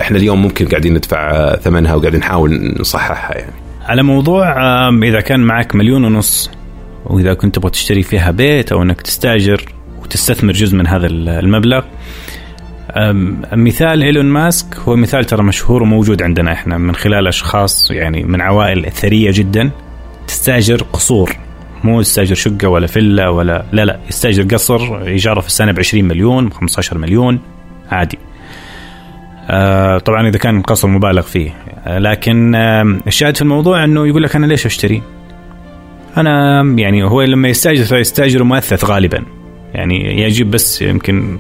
إحنا 0.02 0.18
اليوم 0.18 0.42
ممكن 0.42 0.68
قاعدين 0.68 0.94
ندفع 0.94 1.32
آه، 1.32 1.56
ثمنها 1.56 1.96
وقاعدين 1.96 2.20
نحاول 2.20 2.76
نصححها 2.80 3.38
يعني. 3.38 3.54
على 3.86 4.04
موضوع 4.04 4.54
إذا 4.90 5.22
كان 5.22 5.40
معك 5.40 5.76
مليون 5.76 6.06
ونص 6.06 6.52
وإذا 7.06 7.34
كنت 7.34 7.56
تبغى 7.56 7.72
تشتري 7.72 8.04
فيها 8.04 8.32
بيت 8.32 8.72
أو 8.72 8.82
إنك 8.84 9.02
تستأجر 9.02 9.66
وتستثمر 10.04 10.54
جزء 10.54 10.76
من 10.76 10.88
هذا 10.88 11.08
المبلغ 11.08 11.84
مثال 13.54 14.04
إيلون 14.04 14.26
ماسك 14.26 14.76
هو 14.76 14.96
مثال 14.96 15.26
ترى 15.26 15.44
مشهور 15.44 15.84
وموجود 15.84 16.22
عندنا 16.22 16.52
إحنا 16.54 16.78
من 16.78 16.96
خلال 16.96 17.28
أشخاص 17.28 17.92
يعني 17.92 18.24
من 18.24 18.42
عوائل 18.42 18.92
ثرية 18.92 19.32
جدا 19.34 19.72
تستاجر 20.28 20.84
قصور. 20.94 21.32
مو 21.84 22.02
يستاجر 22.02 22.36
شقة 22.36 22.68
ولا 22.68 22.88
فيلا 22.88 23.30
ولا 23.30 23.66
لا 23.72 23.86
لا 23.86 24.00
يستاجر 24.10 24.44
قصر 24.44 25.02
إيجاره 25.02 25.40
في 25.40 25.48
السنة 25.48 25.72
ب 25.72 25.80
20 25.80 26.06
مليون 26.06 26.50
ب 26.50 26.54
15 26.54 26.98
مليون 26.98 27.40
عادي. 27.92 28.18
آه، 29.50 29.98
طبعا 29.98 30.28
إذا 30.28 30.38
كان 30.38 30.62
قصر 30.62 30.88
مبالغ 30.88 31.22
فيه. 31.22 31.52
لكن 31.88 32.56
الشاهد 33.08 33.36
في 33.36 33.42
الموضوع 33.42 33.84
إنه 33.84 34.08
يقول 34.08 34.24
لك 34.24 34.36
أنا 34.36 34.46
ليش 34.46 34.66
أشتري؟ 34.66 35.02
أنا 36.18 36.62
يعني 36.78 37.04
هو 37.04 37.22
لما 37.22 37.48
يستاجر 37.48 37.84
فيستاجر 37.84 38.44
مؤثث 38.44 38.86
غالبا. 38.86 39.24
يعني 39.74 40.22
يجيب 40.22 40.52
بس 40.52 40.82
يمكن 40.82 41.38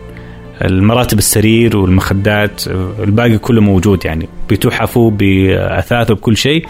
المراتب 0.61 1.17
السرير 1.17 1.77
والمخدات 1.77 2.67
الباقي 3.03 3.37
كله 3.37 3.61
موجود 3.61 4.05
يعني 4.05 4.29
بتحفوا 4.49 5.11
بأثاثه 5.11 6.13
بكل 6.13 6.37
شيء. 6.37 6.65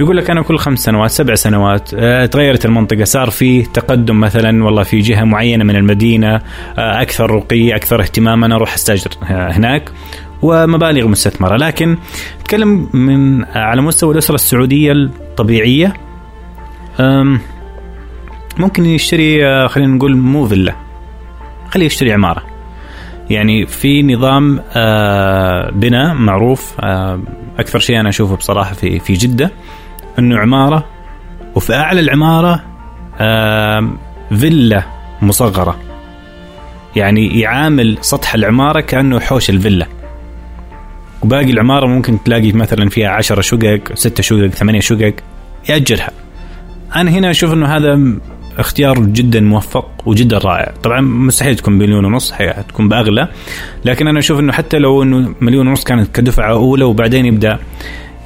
يقول 0.00 0.16
لك 0.16 0.30
أنا 0.30 0.42
كل 0.42 0.58
خمس 0.58 0.78
سنوات 0.78 1.10
سبع 1.10 1.34
سنوات 1.34 1.90
آه، 1.94 2.26
تغيرت 2.26 2.64
المنطقة 2.64 3.04
صار 3.04 3.30
في 3.30 3.62
تقدم 3.62 4.20
مثلا 4.20 4.64
والله 4.64 4.82
في 4.82 4.98
جهة 4.98 5.24
معينة 5.24 5.64
من 5.64 5.76
المدينة 5.76 6.34
آه، 6.34 7.02
أكثر 7.02 7.30
رقي 7.30 7.76
أكثر 7.76 8.00
اهتماما 8.00 8.56
أروح 8.56 8.74
أستأجر 8.74 9.10
هناك 9.22 9.90
ومبالغ 10.42 11.06
مستثمرة. 11.08 11.56
لكن 11.56 11.96
نتكلم 12.40 12.88
من 12.92 13.44
على 13.44 13.82
مستوى 13.82 14.12
الأسرة 14.12 14.34
السعودية 14.34 14.92
الطبيعية 14.92 15.94
ممكن 18.58 18.84
يشتري 18.84 19.46
آه، 19.46 19.66
خلينا 19.66 19.94
نقول 19.94 20.16
مو 20.16 20.46
فيلا 20.46 20.74
خليه 21.70 21.86
يشتري 21.86 22.12
عمارة. 22.12 22.55
يعني 23.30 23.66
في 23.66 24.02
نظام 24.02 24.60
آه، 24.76 25.70
بناء 25.70 26.14
معروف 26.14 26.74
آه، 26.80 27.20
أكثر 27.58 27.78
شيء 27.78 28.00
أنا 28.00 28.08
أشوفه 28.08 28.36
بصراحة 28.36 28.74
في 28.74 28.98
في 28.98 29.12
جدة 29.12 29.50
إنه 30.18 30.38
عمارة 30.38 30.84
وفي 31.54 31.74
أعلى 31.74 32.00
العمارة 32.00 32.62
فيلا 34.30 34.82
مصغرة. 35.22 35.80
يعني 36.96 37.40
يعامل 37.40 37.98
سطح 38.00 38.34
العمارة 38.34 38.80
كأنه 38.80 39.20
حوش 39.20 39.50
الفيلا. 39.50 39.86
وباقي 41.22 41.50
العمارة 41.50 41.86
ممكن 41.86 42.22
تلاقي 42.22 42.52
مثلا 42.52 42.88
فيها 42.88 43.08
عشرة 43.08 43.40
شقق 43.40 43.80
ستة 43.94 44.22
شقق 44.22 44.46
ثمانية 44.46 44.80
شقق 44.80 45.14
يأجرها. 45.68 46.10
أنا 46.96 47.10
هنا 47.10 47.30
أشوف 47.30 47.52
إنه 47.52 47.66
هذا 47.66 48.18
اختيار 48.58 49.00
جدا 49.00 49.40
موفق 49.40 49.90
وجدا 50.06 50.38
رائع. 50.38 50.72
طبعا 50.82 51.00
مستحيل 51.00 51.56
تكون 51.56 51.74
مليون 51.74 52.04
ونص 52.04 52.34
تكون 52.68 52.88
بأغلى. 52.88 53.28
لكن 53.84 54.08
أنا 54.08 54.18
أشوف 54.18 54.40
إنه 54.40 54.52
حتى 54.52 54.78
لو 54.78 55.02
إنه 55.02 55.34
مليون 55.40 55.68
ونص 55.68 55.84
كانت 55.84 56.16
كدفعة 56.16 56.52
أولى 56.52 56.84
وبعدين 56.84 57.26
يبدأ 57.26 57.58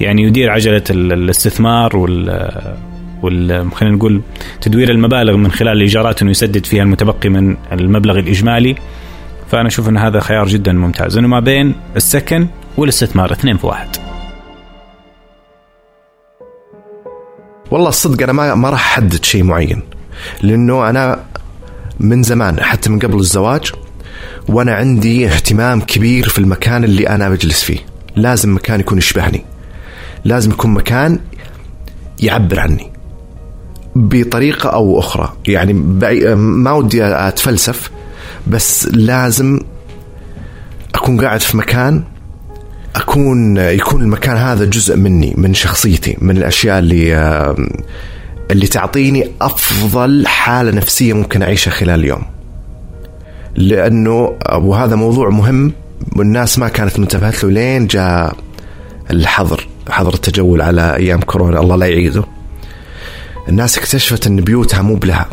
يعني 0.00 0.22
يدير 0.22 0.50
عجلة 0.50 0.84
الاستثمار 0.90 1.96
وال 1.96 2.50
وال 3.22 3.72
خلينا 3.72 3.96
نقول 3.96 4.20
تدوير 4.60 4.90
المبالغ 4.90 5.36
من 5.36 5.50
خلال 5.50 5.72
الإيجارات 5.72 6.22
إنه 6.22 6.30
يسدد 6.30 6.66
فيها 6.66 6.82
المتبقي 6.82 7.28
من 7.28 7.56
المبلغ 7.72 8.18
الإجمالي. 8.18 8.74
فأنا 9.50 9.68
أشوف 9.68 9.88
إن 9.88 9.96
هذا 9.96 10.20
خيار 10.20 10.46
جدا 10.46 10.72
ممتاز. 10.72 11.18
إنه 11.18 11.28
ما 11.28 11.40
بين 11.40 11.74
السكن 11.96 12.48
والاستثمار 12.76 13.32
اثنين 13.32 13.56
في 13.56 13.66
واحد. 13.66 13.88
والله 17.70 17.88
الصدق 17.88 18.22
أنا 18.22 18.32
ما 18.32 18.54
ما 18.54 18.70
راح 18.70 18.92
أحدد 18.92 19.24
شيء 19.24 19.42
معين. 19.42 19.82
لأنه 20.42 20.90
أنا 20.90 21.20
من 22.00 22.22
زمان 22.22 22.62
حتى 22.62 22.90
من 22.90 22.98
قبل 22.98 23.18
الزواج 23.18 23.72
وأنا 24.48 24.74
عندي 24.74 25.26
اهتمام 25.26 25.80
كبير 25.80 26.28
في 26.28 26.38
المكان 26.38 26.84
اللي 26.84 27.08
أنا 27.08 27.28
بجلس 27.28 27.62
فيه. 27.62 27.78
لازم 28.16 28.54
مكان 28.54 28.80
يكون 28.80 28.98
يشبهني. 28.98 29.44
لازم 30.24 30.50
يكون 30.50 30.70
مكان 30.70 31.18
يعبر 32.20 32.60
عني. 32.60 32.92
بطريقة 33.96 34.68
أو 34.68 34.98
أخرى. 34.98 35.32
يعني 35.46 35.72
ما 36.34 36.72
ودي 36.72 37.04
أتفلسف 37.04 37.90
بس 38.46 38.86
لازم 38.86 39.60
أكون 40.94 41.20
قاعد 41.20 41.40
في 41.40 41.56
مكان 41.56 42.02
أكون 42.96 43.56
يكون 43.56 44.02
المكان 44.02 44.36
هذا 44.36 44.64
جزء 44.64 44.96
مني 44.96 45.34
من 45.36 45.54
شخصيتي 45.54 46.16
من 46.20 46.36
الأشياء 46.36 46.78
اللي 46.78 47.14
اللي 48.50 48.66
تعطيني 48.66 49.30
أفضل 49.40 50.26
حالة 50.26 50.70
نفسية 50.70 51.12
ممكن 51.12 51.42
أعيشها 51.42 51.70
خلال 51.70 52.00
اليوم. 52.00 52.22
لأنه 53.54 54.38
وهذا 54.52 54.96
موضوع 54.96 55.28
مهم 55.28 55.72
والناس 56.16 56.58
ما 56.58 56.68
كانت 56.68 56.98
منتبهت 56.98 57.44
له 57.44 57.50
لين 57.50 57.86
جاء 57.86 58.36
الحظر 59.10 59.66
حظر 59.90 60.14
التجول 60.14 60.62
على 60.62 60.96
أيام 60.96 61.20
كورونا 61.20 61.60
الله 61.60 61.76
لا 61.76 61.86
يعيده. 61.86 62.24
الناس 63.48 63.78
اكتشفت 63.78 64.26
أن 64.26 64.36
بيوتها 64.36 64.82
مو 64.82 64.94
بلها 64.94 65.26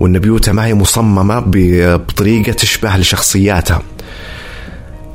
وأن 0.00 0.18
بيوتها 0.18 0.52
ما 0.52 0.66
هي 0.66 0.74
مصممة 0.74 1.44
بطريقة 1.46 2.52
تشبه 2.52 2.96
لشخصياتها. 2.96 3.82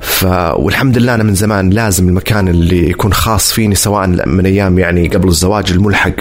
ف 0.01 0.23
والحمد 0.55 0.97
لله 0.97 1.15
أنا 1.15 1.23
من 1.23 1.35
زمان 1.35 1.69
لازم 1.69 2.09
المكان 2.09 2.47
اللي 2.47 2.89
يكون 2.89 3.13
خاص 3.13 3.51
فيني 3.51 3.75
سواء 3.75 4.07
من 4.07 4.45
أيام 4.45 4.79
يعني 4.79 5.07
قبل 5.07 5.27
الزواج 5.27 5.71
الملحق 5.71 6.13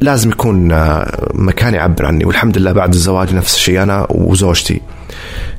لازم 0.00 0.30
يكون 0.30 0.72
آه، 0.72 1.30
مكان 1.34 1.74
يعبر 1.74 2.06
عني 2.06 2.24
والحمد 2.24 2.58
لله 2.58 2.72
بعد 2.72 2.94
الزواج 2.94 3.34
نفس 3.34 3.54
الشيء 3.54 3.82
أنا 3.82 4.06
وزوجتي. 4.10 4.80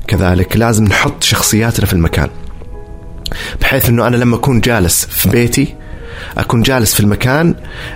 كذلك 0.06 0.56
لازم 0.56 0.84
نحط 0.84 1.22
شخصياتنا 1.22 1.86
في 1.86 1.92
المكان 1.92 2.28
بحيث 3.60 3.88
أنه 3.88 4.06
أنا 4.06 4.16
لما 4.16 4.36
أكون 4.36 4.60
جالس 4.60 5.04
في 5.04 5.28
بيتي 5.28 5.74
أكون 6.38 6.62
جالس 6.62 6.94
في 6.94 7.00
المكان 7.00 7.54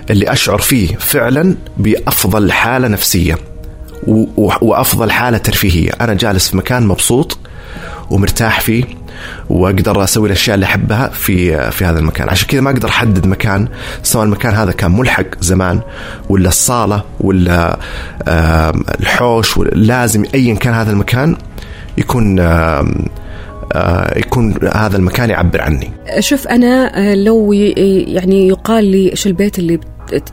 اللي 0.09 0.31
أشعر 0.31 0.57
فيه 0.57 0.95
فعلا 0.95 1.55
بأفضل 1.77 2.51
حالة 2.51 2.87
نفسية 2.87 3.37
وأفضل 4.37 5.11
حالة 5.11 5.37
ترفيهية. 5.37 5.91
أنا 6.01 6.13
جالس 6.13 6.49
في 6.49 6.57
مكان 6.57 6.87
مبسوط 6.87 7.37
ومرتاح 8.09 8.59
فيه 8.61 8.83
واقدر 9.49 10.03
أسوي 10.03 10.27
الأشياء 10.27 10.55
اللي 10.55 10.65
أحبها 10.65 11.07
في 11.07 11.71
في 11.71 11.85
هذا 11.85 11.99
المكان. 11.99 12.29
عشان 12.29 12.47
كذا 12.47 12.61
ما 12.61 12.69
أقدر 12.69 12.89
أحدد 12.89 13.27
مكان 13.27 13.67
سواء 14.03 14.23
المكان 14.25 14.53
هذا 14.53 14.71
كان 14.71 14.91
ملحق 14.91 15.25
زمان 15.41 15.81
ولا 16.29 16.47
الصالة 16.49 17.03
ولا 17.19 17.79
الحوش 18.99 19.57
لازم 19.57 20.25
ايا 20.35 20.55
كان 20.55 20.73
هذا 20.73 20.91
المكان 20.91 21.37
يكون 21.97 22.39
يكون 24.15 24.53
هذا 24.73 24.97
المكان 24.97 25.29
يعبر 25.29 25.61
عني. 25.61 25.91
شوف 26.19 26.47
أنا 26.47 27.15
لو 27.15 27.53
يعني 27.53 28.47
يقال 28.47 28.85
لي 28.85 29.11
إيش 29.11 29.27
البيت 29.27 29.59
اللي 29.59 29.79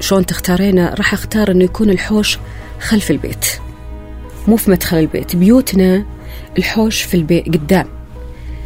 شلون 0.01 0.27
تختارينه 0.27 0.95
راح 0.95 1.12
أختار 1.12 1.51
إنه 1.51 1.64
يكون 1.64 1.90
الحوش 1.90 2.38
خلف 2.81 3.11
البيت. 3.11 3.47
مو 4.49 4.57
في 4.57 4.71
مدخل 4.71 4.97
البيت 4.99 5.37
بيوتنا 5.37 6.05
الحوش 6.59 7.03
في 7.03 7.14
البيت 7.14 7.49
قدام. 7.49 7.87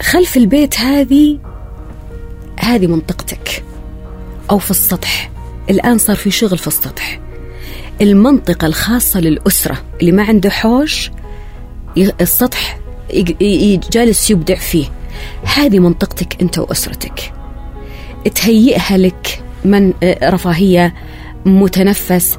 خلف 0.01 0.37
البيت 0.37 0.81
هذه 0.81 1.39
هذه 2.61 2.87
منطقتك. 2.87 3.65
أو 4.51 4.59
في 4.59 4.71
السطح. 4.71 5.31
الآن 5.71 5.99
صار 5.99 6.17
في 6.17 6.31
شغل 6.31 6.59
في 6.59 6.67
السطح. 6.67 7.21
المنطقة 8.01 8.67
الخاصة 8.67 9.21
للأسرة 9.21 9.79
اللي 10.01 10.13
ما 10.13 10.25
عنده 10.25 10.51
حوش 10.51 11.11
السطح 12.21 12.79
جالس 13.93 14.31
يبدع 14.31 14.55
فيه. 14.55 14.87
هذه 15.43 15.79
منطقتك 15.79 16.43
أنت 16.43 16.59
وأسرتك. 16.59 17.33
تهيئها 18.35 18.97
لك 18.97 19.43
من 19.65 19.93
آه، 20.03 20.31
رفاهية 20.31 20.95
متنفس 21.47 22.39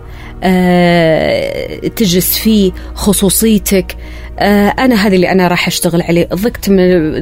تجلس 1.95 2.38
فيه 2.38 2.71
خصوصيتك. 2.95 3.97
آه، 4.39 4.67
أنا 4.67 4.95
هذا 4.95 5.15
اللي 5.15 5.32
أنا 5.32 5.47
راح 5.47 5.67
أشتغل 5.67 6.02
عليه. 6.02 6.28
ضقت 6.34 6.69
من 6.69 6.80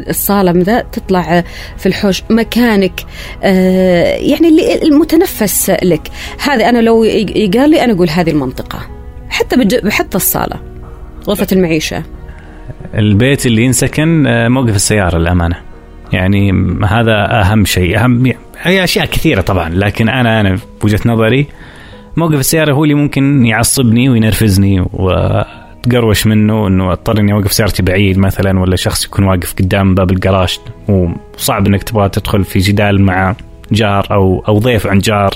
الصالة 0.10 0.52
من 0.52 0.62
ذا 0.62 0.82
تطلع 0.82 1.44
في 1.78 1.86
الحوش 1.86 2.24
مكانك. 2.30 3.02
آه، 3.44 4.16
يعني 4.16 4.48
اللي 4.48 4.82
المتنفس 4.84 5.70
لك. 5.70 6.08
هذا 6.40 6.70
أنا 6.70 6.80
لو 6.80 7.04
قال 7.58 7.70
لي 7.70 7.84
أنا 7.84 7.94
أقول 7.94 8.10
هذه 8.10 8.30
المنطقة. 8.30 8.80
حتى 9.30 9.80
حتى 9.90 10.18
الصالة. 10.18 10.60
غرفة 11.28 11.48
المعيشة. 11.52 12.04
البيت 12.96 13.46
اللي 13.46 13.64
ينسكن 13.64 14.28
آه، 14.28 14.48
موقف 14.48 14.76
السيارة 14.76 15.18
للأمانة. 15.18 15.56
يعني 16.14 16.52
هذا 16.86 17.42
أهم 17.42 17.66
شيء. 17.66 18.00
أهم 18.00 18.34
هي 18.62 18.84
أشياء 18.84 19.06
كثيرة 19.06 19.42
طبعا. 19.42 19.70
لكن 19.70 20.10
أنا 20.10 20.42
أنا 20.42 20.60
بوجهة 20.82 21.00
نظري 21.06 21.48
موقف 22.18 22.40
السيارة 22.40 22.74
هو 22.74 22.84
اللي 22.84 22.96
ممكن 22.96 23.46
يعصبني 23.46 24.10
وينرفزني 24.10 24.82
و 24.82 25.14
تقروش 25.84 26.28
منه 26.28 26.68
إنه 26.68 26.92
أضطر 26.92 27.20
إني 27.20 27.34
أوقف 27.34 27.54
سيارتي 27.54 27.84
بعيد 27.84 28.18
مثلا 28.18 28.60
ولا 28.60 28.76
شخص 28.76 29.06
يكون 29.06 29.26
واقف 29.26 29.54
قدام 29.54 29.96
باب 29.96 30.12
الجراج 30.12 30.60
وصعب 30.90 31.68
إنك 31.68 31.84
تبغى 31.84 32.10
تدخل 32.10 32.44
في 32.44 32.60
جدال 32.60 33.02
مع 33.02 33.36
جار 33.72 34.08
أو 34.12 34.44
أو 34.48 34.60
ضيف 34.60 34.88
عند 34.88 35.02
جار. 35.02 35.34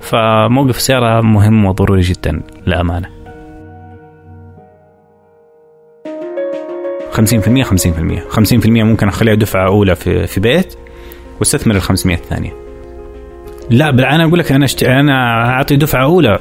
فموقف 0.00 0.76
السيارة 0.76 1.20
مهم 1.20 1.64
وضروري 1.64 2.00
جدا 2.00 2.42
للأمانة 2.66 3.08
50% 7.12 7.20
50% 7.20 7.22
50% 8.30 8.66
ممكن 8.66 9.08
أخليها 9.08 9.34
دفعة 9.34 9.66
أولى 9.66 9.94
في, 9.94 10.26
في 10.26 10.40
بيت 10.40 10.74
وأستثمر 11.38 11.74
ال 11.74 11.82
500 11.82 12.16
الثانية. 12.16 12.57
لا 13.70 13.90
بل 13.90 14.04
أنا 14.04 14.24
أقول 14.24 14.38
لك 14.38 14.52
أنا 14.52 14.64
أشت... 14.64 14.82
أنا 14.82 15.46
أعطي 15.50 15.76
دفعة 15.76 16.02
أولى 16.02 16.38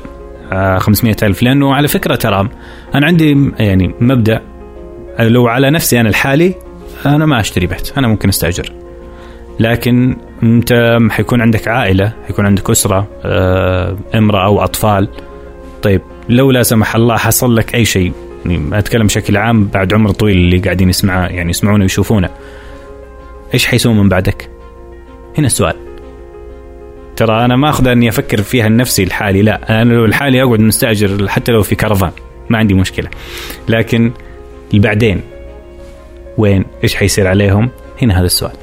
500 0.77 1.15
آه، 1.23 1.25
ألف 1.25 1.43
لأنه 1.43 1.75
على 1.75 1.87
فكرة 1.87 2.15
ترى 2.15 2.49
أنا 2.95 3.05
عندي 3.07 3.51
يعني 3.59 3.93
مبدأ 4.01 4.41
لو 5.19 5.47
على 5.47 5.69
نفسي 5.69 6.01
أنا 6.01 6.09
الحالي 6.09 6.53
أنا 7.05 7.25
ما 7.25 7.39
أشتري 7.39 7.67
بيت 7.67 7.97
أنا 7.97 8.07
ممكن 8.07 8.29
أستأجر. 8.29 8.73
لكن 9.59 10.17
أنت 10.43 10.97
حيكون 11.09 11.41
عندك 11.41 11.67
عائلة 11.67 12.13
حيكون 12.27 12.45
عندك 12.45 12.69
أسرة 12.69 13.07
آه، 13.25 13.97
امرأة 14.15 14.45
أو 14.45 14.63
أطفال. 14.63 15.09
طيب 15.81 16.01
لو 16.29 16.51
لا 16.51 16.63
سمح 16.63 16.95
الله 16.95 17.17
حصل 17.17 17.55
لك 17.55 17.75
أي 17.75 17.85
شيء 17.85 18.11
أتكلم 18.73 19.07
بشكل 19.07 19.37
عام 19.37 19.65
بعد 19.65 19.93
عمر 19.93 20.11
طويل 20.11 20.37
اللي 20.37 20.57
قاعدين 20.57 20.89
يسمع 20.89 21.29
يعني 21.29 21.49
يسمعونا 21.49 21.83
ويشوفونا 21.83 22.29
إيش 23.53 23.65
حيسوون 23.65 23.97
من 23.97 24.09
بعدك؟ 24.09 24.49
هنا 25.37 25.47
السؤال. 25.47 25.86
ترى 27.17 27.45
أنا 27.45 27.55
ما 27.55 27.69
أخذ 27.69 27.87
أني 27.87 28.09
أفكر 28.09 28.41
فيها 28.41 28.69
لنفسي 28.69 29.03
الحالي 29.03 29.41
لا 29.41 29.81
أنا 29.81 29.93
لو 29.93 30.05
الحالي 30.05 30.43
أقعد 30.43 30.59
مستأجر 30.59 31.27
حتى 31.27 31.51
لو 31.51 31.63
في 31.63 31.75
كرفان 31.75 32.11
ما 32.49 32.57
عندي 32.57 32.73
مشكلة. 32.73 33.09
لكن 33.69 34.11
بعدين 34.73 35.21
وين؟ 36.37 36.65
إيش 36.83 36.95
حيصير 36.95 37.27
عليهم؟ 37.27 37.69
هنا 38.01 38.19
هذا 38.19 38.25
السؤال. 38.25 38.55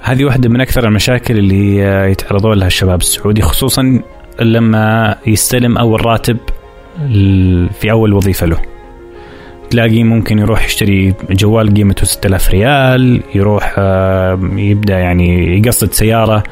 هذه 0.00 0.24
واحدة 0.24 0.48
من 0.48 0.60
أكثر 0.60 0.88
المشاكل 0.88 1.38
اللي 1.38 1.76
يتعرضون 2.10 2.58
لها 2.58 2.66
الشباب 2.66 3.00
السعودي 3.00 3.42
خصوصا 3.42 4.02
لما 4.40 5.16
يستلم 5.26 5.78
أول 5.78 6.06
راتب 6.06 6.36
في 7.80 7.90
أول 7.90 8.12
وظيفة 8.12 8.46
له. 8.46 8.60
تلاقي 9.70 10.02
ممكن 10.02 10.38
يروح 10.38 10.64
يشتري 10.64 11.14
جوال 11.30 11.74
قيمته 11.74 12.06
6000 12.06 12.50
ريال 12.50 13.22
يروح 13.34 13.74
آه، 13.78 14.38
يبدأ 14.56 14.98
يعني 14.98 15.58
يقصد 15.58 15.92
سيارة. 15.92 16.42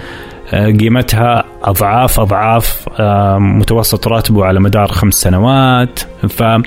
قيمتها 0.52 1.44
أضعاف 1.62 2.20
أضعاف 2.20 2.88
آه، 2.98 3.38
متوسط 3.38 4.08
راتبه 4.08 4.44
على 4.44 4.60
مدار 4.60 4.86
خمس 4.86 5.14
سنوات. 5.14 6.00
فهذا 6.28 6.62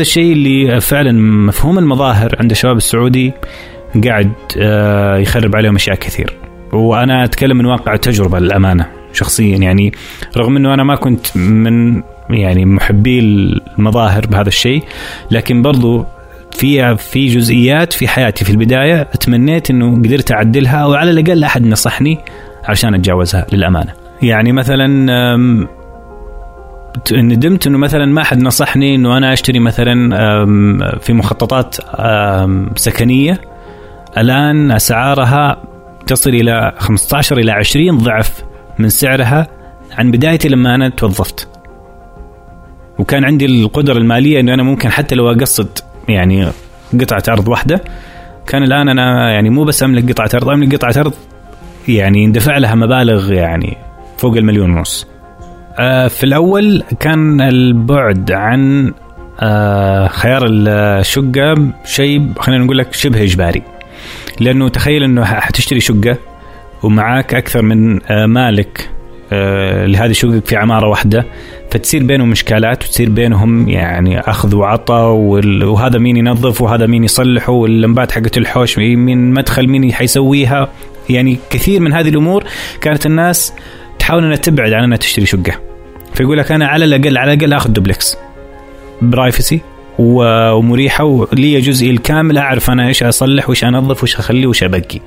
الشيء 0.00 0.32
اللي 0.32 0.80
فعلا 0.80 1.12
مفهوم 1.46 1.78
المظاهر 1.78 2.36
عند 2.40 2.50
الشباب 2.50 2.76
السعودي 2.76 3.32
قاعد 4.04 4.32
يخرب 5.22 5.56
عليهم 5.56 5.74
أشياء 5.74 5.96
كثير. 5.96 6.34
وأنا 6.72 7.24
أتكلم 7.24 7.56
من 7.56 7.66
واقع 7.66 7.94
التجربة 7.94 8.38
للأمانة 8.38 8.86
شخصيا. 9.12 9.56
يعني 9.56 9.92
رغم 10.36 10.56
أنه 10.56 10.74
أنا 10.74 10.84
ما 10.84 10.94
كنت 10.94 11.36
من 11.36 12.02
يعني 12.30 12.64
محبي 12.64 13.18
المظاهر 13.18 14.26
بهذا 14.26 14.48
الشيء 14.48 14.82
لكن 15.30 15.62
برضو 15.62 16.04
في 16.52 16.96
في 16.96 17.26
جزئيات 17.26 17.92
في 17.92 18.08
حياتي 18.08 18.44
في 18.44 18.50
البداية 18.50 19.02
تمنيت 19.02 19.70
إنه 19.70 19.96
قدرت 19.96 20.32
أعدلها 20.32 20.76
أو 20.76 20.94
على 20.94 21.10
الأقل 21.10 21.44
أحد 21.44 21.66
نصحني 21.66 22.18
عشان 22.64 22.94
أتجاوزها 22.94 23.46
للأمانة. 23.52 23.92
يعني 24.22 24.52
مثلا 24.52 24.86
ندمت 27.12 27.66
إنه 27.66 27.78
مثلا 27.78 28.06
ما 28.06 28.22
حد 28.22 28.42
نصحني 28.42 28.94
إنه 28.94 29.16
أنا 29.16 29.32
أشتري 29.32 29.58
مثلا 29.58 30.16
في 30.98 31.12
مخططات 31.12 31.76
سكنية 32.76 33.40
الآن 34.18 34.70
أسعارها 34.70 35.62
تصل 36.06 36.30
إلى 36.30 36.72
15 36.78 37.38
إلى 37.38 37.52
20 37.52 37.98
ضعف 37.98 38.42
من 38.78 38.88
سعرها 38.88 39.46
عن 39.98 40.10
بدايتي 40.10 40.48
لما 40.48 40.74
أنا 40.74 40.88
توظفت. 40.88 41.48
وكان 42.98 43.24
عندي 43.24 43.46
القدرة 43.46 43.98
المالية 43.98 44.40
إنه 44.40 44.54
أنا 44.54 44.62
ممكن 44.62 44.90
حتى 44.90 45.14
لو 45.14 45.30
أقصد 45.30 45.78
يعني 46.08 46.46
قطعة 47.00 47.22
أرض 47.28 47.48
واحدة 47.48 47.84
كان 48.46 48.62
الآن 48.62 48.88
أنا 48.88 49.30
يعني 49.30 49.50
مو 49.50 49.64
بس 49.64 49.82
أملك 49.82 50.12
قطعة 50.12 50.30
أرض 50.34 50.48
أملك 50.48 50.74
قطعة 50.74 50.94
أرض 51.00 51.12
يعني 51.88 52.22
يندفع 52.22 52.58
لها 52.58 52.74
مبالغ 52.74 53.32
يعني 53.32 53.76
فوق 54.18 54.36
المليون 54.36 54.70
ونص. 54.70 55.06
آه 55.78 56.08
في 56.08 56.24
الأول 56.24 56.82
كان 57.00 57.40
البعد 57.40 58.32
عن 58.32 58.92
آه 59.40 60.06
خيار 60.08 60.42
الشقة 60.46 61.72
شيء 61.84 62.32
خلينا 62.38 62.64
نقول 62.64 62.78
لك 62.78 62.92
شبه 62.92 63.22
إجباري. 63.22 63.62
لأنه 64.40 64.68
تخيل 64.68 65.02
إنه 65.02 65.24
حتشتري 65.24 65.80
شقة 65.80 66.16
ومعاك 66.82 67.34
أكثر 67.34 67.62
من 67.62 68.00
آه 68.10 68.26
مالك 68.26 68.90
لهذه 69.86 70.10
الشقق 70.10 70.42
في 70.46 70.56
عمارة 70.56 70.88
واحدة 70.88 71.26
فتصير 71.70 72.02
بينهم 72.02 72.32
إشكالات 72.32 72.84
وتصير 72.84 73.10
بينهم 73.10 73.68
يعني 73.68 74.20
أخذ 74.20 74.56
وعطاء 74.56 75.12
وهذا 75.64 75.98
مين 75.98 76.16
ينظف 76.16 76.62
وهذا 76.62 76.86
مين 76.86 77.04
يصلحه 77.04 77.52
واللمبات 77.52 78.12
حقت 78.12 78.38
الحوش 78.38 78.78
مين 78.78 79.30
مدخل 79.32 79.68
مين 79.68 79.92
حيسويها 79.92 80.68
يعني 81.10 81.38
كثير 81.50 81.80
من 81.80 81.92
هذه 81.92 82.08
الأمور 82.08 82.44
كانت 82.80 83.06
الناس 83.06 83.52
تحاول 83.98 84.24
إنها 84.24 84.36
تبعد 84.36 84.72
عن 84.72 84.82
إنها 84.84 84.96
تشتري 84.96 85.26
شقة. 85.26 85.60
فيقول 86.14 86.38
لك 86.38 86.52
أنا 86.52 86.66
على 86.66 86.84
الاقل 86.84 87.18
على 87.18 87.32
الأقل 87.32 87.52
آخذ 87.52 87.70
دوبلكس 87.72 88.16
privacy 89.02 89.60
ومريحة 89.98 91.04
ولي 91.04 91.60
جزئي 91.60 91.90
الكامل 91.90 92.38
أعرف 92.38 92.70
أنا 92.70 92.88
إيش 92.88 93.02
أصلح 93.02 93.48
وإيش 93.48 93.64
أنظف 93.64 94.02
وإيش 94.02 94.16
أخلي 94.16 94.46
وإيش 94.46 94.62
أبقي. 94.62 95.00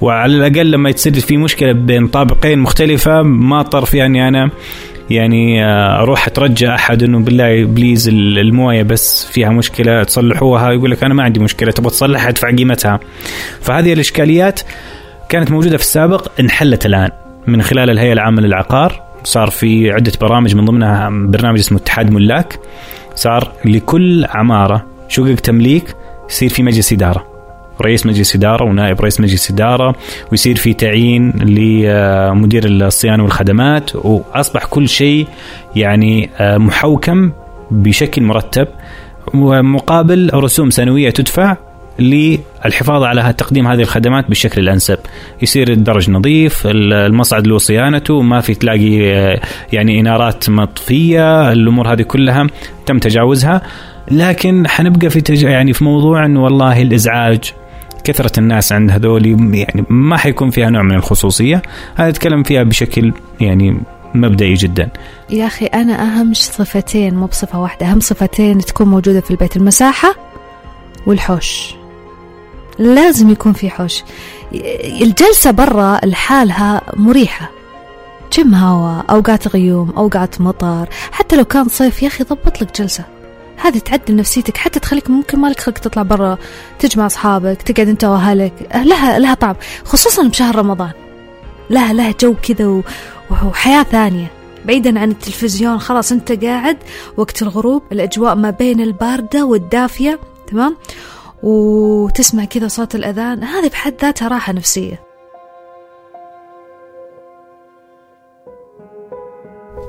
وعلى 0.00 0.36
الأقل 0.36 0.70
لما 0.70 0.92
تصير 0.92 1.12
في 1.12 1.36
مشكلة 1.36 1.72
بين 1.72 2.06
طابقين 2.08 2.58
مختلفة 2.58 3.22
ما 3.22 3.60
اضطر 3.60 3.84
في 3.84 4.06
اني 4.06 4.28
أنا 4.28 4.50
يعني 5.10 5.64
آه، 5.64 6.02
أروح 6.02 6.26
أترجى 6.26 6.68
أحد 6.68 7.02
إنه 7.02 7.18
بالله 7.18 7.64
please 7.64 8.08
الموية 8.08 8.82
بس 8.82 9.26
فيها 9.26 9.50
مشكلة 9.50 10.02
تصلحوها. 10.02 10.72
يقول 10.72 10.90
لك 10.90 11.04
أنا 11.04 11.14
ما 11.14 11.22
عندي 11.22 11.40
مشكلة 11.40 11.70
تبغى 11.70 11.90
تصلحها 11.90 12.28
أدفع 12.28 12.50
قيمتها. 12.50 13.00
فهذه 13.60 13.92
الإشكاليات 13.92 14.60
كانت 15.32 15.50
موجودة 15.50 15.76
في 15.76 15.82
السابق 15.82 16.28
انحلت 16.40 16.86
الآن. 16.86 17.10
من 17.46 17.62
خلال 17.62 17.90
الهيئة 17.90 18.12
العامة 18.12 18.42
للعقار 18.42 19.02
صار 19.24 19.50
في 19.50 19.90
عدة 19.90 20.12
برامج 20.20 20.56
من 20.56 20.64
ضمنها 20.64 21.08
برنامج 21.10 21.58
اسمه 21.58 21.78
اتحاد 21.78 22.10
ملاك. 22.10 22.58
صار 23.14 23.52
لكل 23.64 24.24
عمارة 24.24 24.86
شقق 25.08 25.34
تمليك 25.34 25.96
يصير 26.30 26.48
في 26.48 26.62
مجلس 26.62 26.92
إدارة. 26.92 27.26
رئيس 27.82 28.06
مجلس 28.06 28.36
إدارة 28.36 28.64
ونائب 28.64 29.00
رئيس 29.00 29.20
مجلس 29.20 29.50
إدارة 29.50 29.94
ويصير 30.30 30.56
في 30.56 30.74
تعيين 30.74 31.30
لمدير 31.30 32.64
الصيانة 32.66 33.22
والخدمات 33.22 33.96
وأصبح 33.96 34.64
كل 34.64 34.88
شيء 34.88 35.26
يعني 35.76 36.30
آه، 36.38 36.58
محوكم 36.58 37.32
بشكل 37.70 38.22
مرتب 38.22 38.68
ومقابل 39.34 40.30
رسوم 40.34 40.70
سنوية 40.70 41.10
تدفع 41.10 41.56
للحفاظ 41.98 43.02
على 43.02 43.34
تقديم 43.38 43.66
هذه 43.66 43.80
الخدمات 43.80 44.28
بالشكل 44.28 44.60
الأنسب. 44.60 44.98
يصير 45.42 45.72
الدرج 45.72 46.10
نظيف 46.10 46.62
المصعد 46.66 47.46
له 47.46 47.58
صيانته 47.58 48.22
ما 48.22 48.40
في 48.40 48.54
تلاقي 48.54 49.12
آه، 49.14 49.40
يعني 49.72 50.00
إنارات 50.00 50.50
مطفية 50.50 51.52
الأمور 51.52 51.92
هذه 51.92 52.02
كلها 52.02 52.46
تم 52.86 52.98
تجاوزها. 52.98 53.62
لكن 54.10 54.68
حنبقى 54.68 55.10
في 55.10 55.20
تج... 55.20 55.42
يعني 55.42 55.72
في 55.72 55.84
موضوع 55.84 56.24
انه 56.26 56.42
والله 56.42 56.82
الإزعاج 56.82 57.52
كثرة 58.04 58.40
الناس 58.40 58.72
عند 58.72 58.90
هذول 58.90 59.26
يعني 59.54 59.84
ما 59.88 60.16
حيكون 60.16 60.50
فيها 60.50 60.70
نوع 60.70 60.82
من 60.82 60.94
الخصوصية. 60.94 61.62
هذا 61.94 62.08
أتكلم 62.08 62.42
فيها 62.42 62.62
بشكل 62.62 63.12
يعني 63.40 63.80
مبدئي 64.14 64.54
جدا. 64.54 64.88
يا 65.30 65.46
أخي 65.46 65.66
أنا 65.66 66.02
أهم 66.02 66.34
صفتين 66.34 67.14
مو 67.14 67.26
بصفة 67.26 67.60
واحدة 67.60 67.86
أهم 67.86 68.00
صفتين 68.00 68.58
تكون 68.58 68.88
موجودة 68.88 69.20
في 69.20 69.30
البيت 69.30 69.56
المساحة 69.56 70.14
والحوش. 71.06 71.81
لازم 72.82 73.30
يكون 73.30 73.52
في 73.52 73.70
حوش. 73.70 74.02
الجلسة 75.02 75.50
برا 75.50 76.00
لحالها 76.04 76.82
مريحة. 76.96 77.50
جم 78.32 78.54
هوا 78.54 79.02
أوقات 79.10 79.48
غيوم 79.48 79.90
أوقات 79.96 80.40
مطر. 80.40 80.88
حتى 81.12 81.36
لو 81.36 81.44
كان 81.44 81.68
صيف 81.68 82.02
يا 82.02 82.08
أخي 82.08 82.24
ضبط 82.24 82.62
لك 82.62 82.80
جلسة. 82.80 83.04
هذه 83.56 83.78
تعدل 83.78 84.16
نفسيتك 84.16 84.56
حتى 84.56 84.80
تخليك 84.80 85.10
ممكن 85.10 85.38
مالك 85.38 85.60
خلق 85.60 85.78
تطلع 85.78 86.02
برا 86.02 86.38
تجمع 86.78 87.06
أصحابك 87.06 87.62
تقعد 87.62 87.88
أنت 87.88 88.04
وأهلك. 88.04 88.52
لها 88.74 89.18
لها 89.18 89.34
طعم 89.34 89.56
خصوصا 89.84 90.28
بشهر 90.28 90.56
رمضان. 90.56 90.90
لها 91.70 91.92
لها 91.92 92.14
جو 92.20 92.34
كذا 92.42 92.82
وحياة 93.30 93.82
ثانية. 93.82 94.30
بعيدا 94.64 95.00
عن 95.00 95.10
التلفزيون 95.10 95.78
خلاص 95.78 96.12
أنت 96.12 96.44
قاعد 96.44 96.76
وقت 97.16 97.42
الغروب 97.42 97.82
الأجواء 97.92 98.34
ما 98.34 98.50
بين 98.50 98.80
الباردة 98.80 99.44
والدافية 99.44 100.18
تمام؟ 100.46 100.76
وتسمع 101.42 102.44
كذا 102.44 102.68
صوت 102.68 102.94
الأذان 102.94 103.44
هذه 103.44 103.68
بحد 103.68 103.94
ذاتها 104.02 104.28
راحة 104.28 104.52
نفسية. 104.52 105.02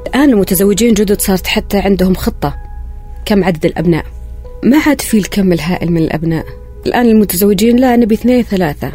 الآن 0.08 0.30
المتزوجين 0.30 0.94
جدد 0.94 1.22
صارت 1.22 1.48
حتى 1.48 1.78
عندهم 1.78 2.16
خطة. 2.16 2.56
كم 3.26 3.44
عدد 3.44 3.66
الأبناء؟ 3.66 4.06
ما 4.64 4.78
عاد 4.88 5.02
في 5.02 5.18
الكم 5.18 5.54
الهائل 5.54 5.92
من 5.92 6.02
الأبناء. 6.02 6.46
الآن 6.86 7.06
المتزوجين 7.06 7.78
لا 7.78 7.96
نبي 7.96 8.16
اثنين 8.16 8.44
ثلاثة. 8.44 8.92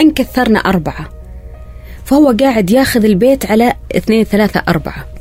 أن 0.00 0.10
كثرنا 0.10 0.58
أربعة. 0.58 1.08
فهو 2.04 2.34
قاعد 2.40 2.70
ياخذ 2.70 3.04
البيت 3.04 3.46
على 3.46 3.74
اثنين 3.96 4.24
ثلاثة 4.24 4.62
أربعة. 4.68 5.19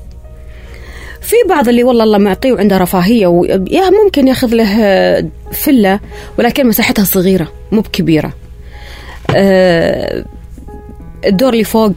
في 1.21 1.35
بعض 1.49 1.69
اللي 1.69 1.83
والله 1.83 2.03
الله 2.03 2.17
معطيه 2.17 2.51
وعنده 2.51 2.77
رفاهية 2.77 3.27
ويا 3.27 3.89
ممكن 4.03 4.27
ياخذ 4.27 4.55
له 4.55 5.29
فلة 5.51 5.99
ولكن 6.39 6.67
مساحتها 6.67 7.05
صغيرة 7.05 7.51
مو 7.71 7.81
بكبيرة. 7.81 8.33
أه 9.35 10.25
الدور 11.25 11.53
اللي 11.53 11.63
فوق 11.63 11.91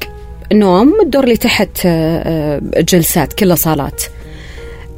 نوم 0.52 1.00
الدور 1.02 1.24
اللي 1.24 1.36
تحت 1.36 1.78
أه 1.86 2.62
جلسات 2.76 3.32
كلها 3.32 3.56
صالات. 3.56 4.02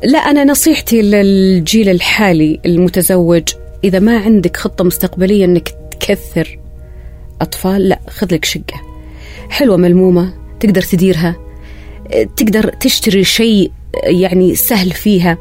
لا 0.04 0.18
أنا 0.18 0.44
نصيحتي 0.44 1.02
للجيل 1.02 1.88
الحالي 1.88 2.60
المتزوج 2.66 3.42
إذا 3.84 3.98
ما 3.98 4.18
عندك 4.18 4.56
خطة 4.56 4.84
مستقبلية 4.84 5.44
أنك 5.44 5.68
تكثر 6.00 6.58
أطفال 7.40 7.88
لا 7.88 7.98
خذ 8.08 8.34
لك 8.34 8.44
شقة. 8.44 8.80
حلوة 9.50 9.76
ملمومة 9.76 10.34
تقدر 10.60 10.82
تديرها 10.82 11.37
تقدر 12.37 12.68
تشتري 12.68 13.24
شيء 13.24 13.70
يعني 14.02 14.54
سهل 14.54 14.90
فيها. 14.90 15.38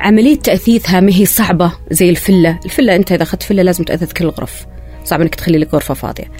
عملية 0.00 0.36
تأثيثها 0.36 1.00
ما 1.00 1.12
هي 1.12 1.26
صعبة 1.26 1.72
زي 1.90 2.10
الفلة. 2.10 2.58
الفلة 2.64 2.96
أنت 2.96 3.12
إذا 3.12 3.22
أخذت 3.22 3.42
فلة 3.42 3.62
لازم 3.62 3.84
تأثث 3.84 4.12
كل 4.12 4.24
الغرف 4.24 4.66
صعب 5.04 5.20
أنك 5.20 5.34
تخلي 5.34 5.58
لك 5.58 5.74
غرفة 5.74 5.94
فاضية. 5.94 6.30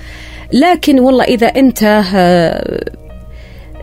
لكن 0.53 1.01
والله 1.01 1.25
إذا 1.25 1.47
أنت 1.47 1.83
آه 1.83 2.85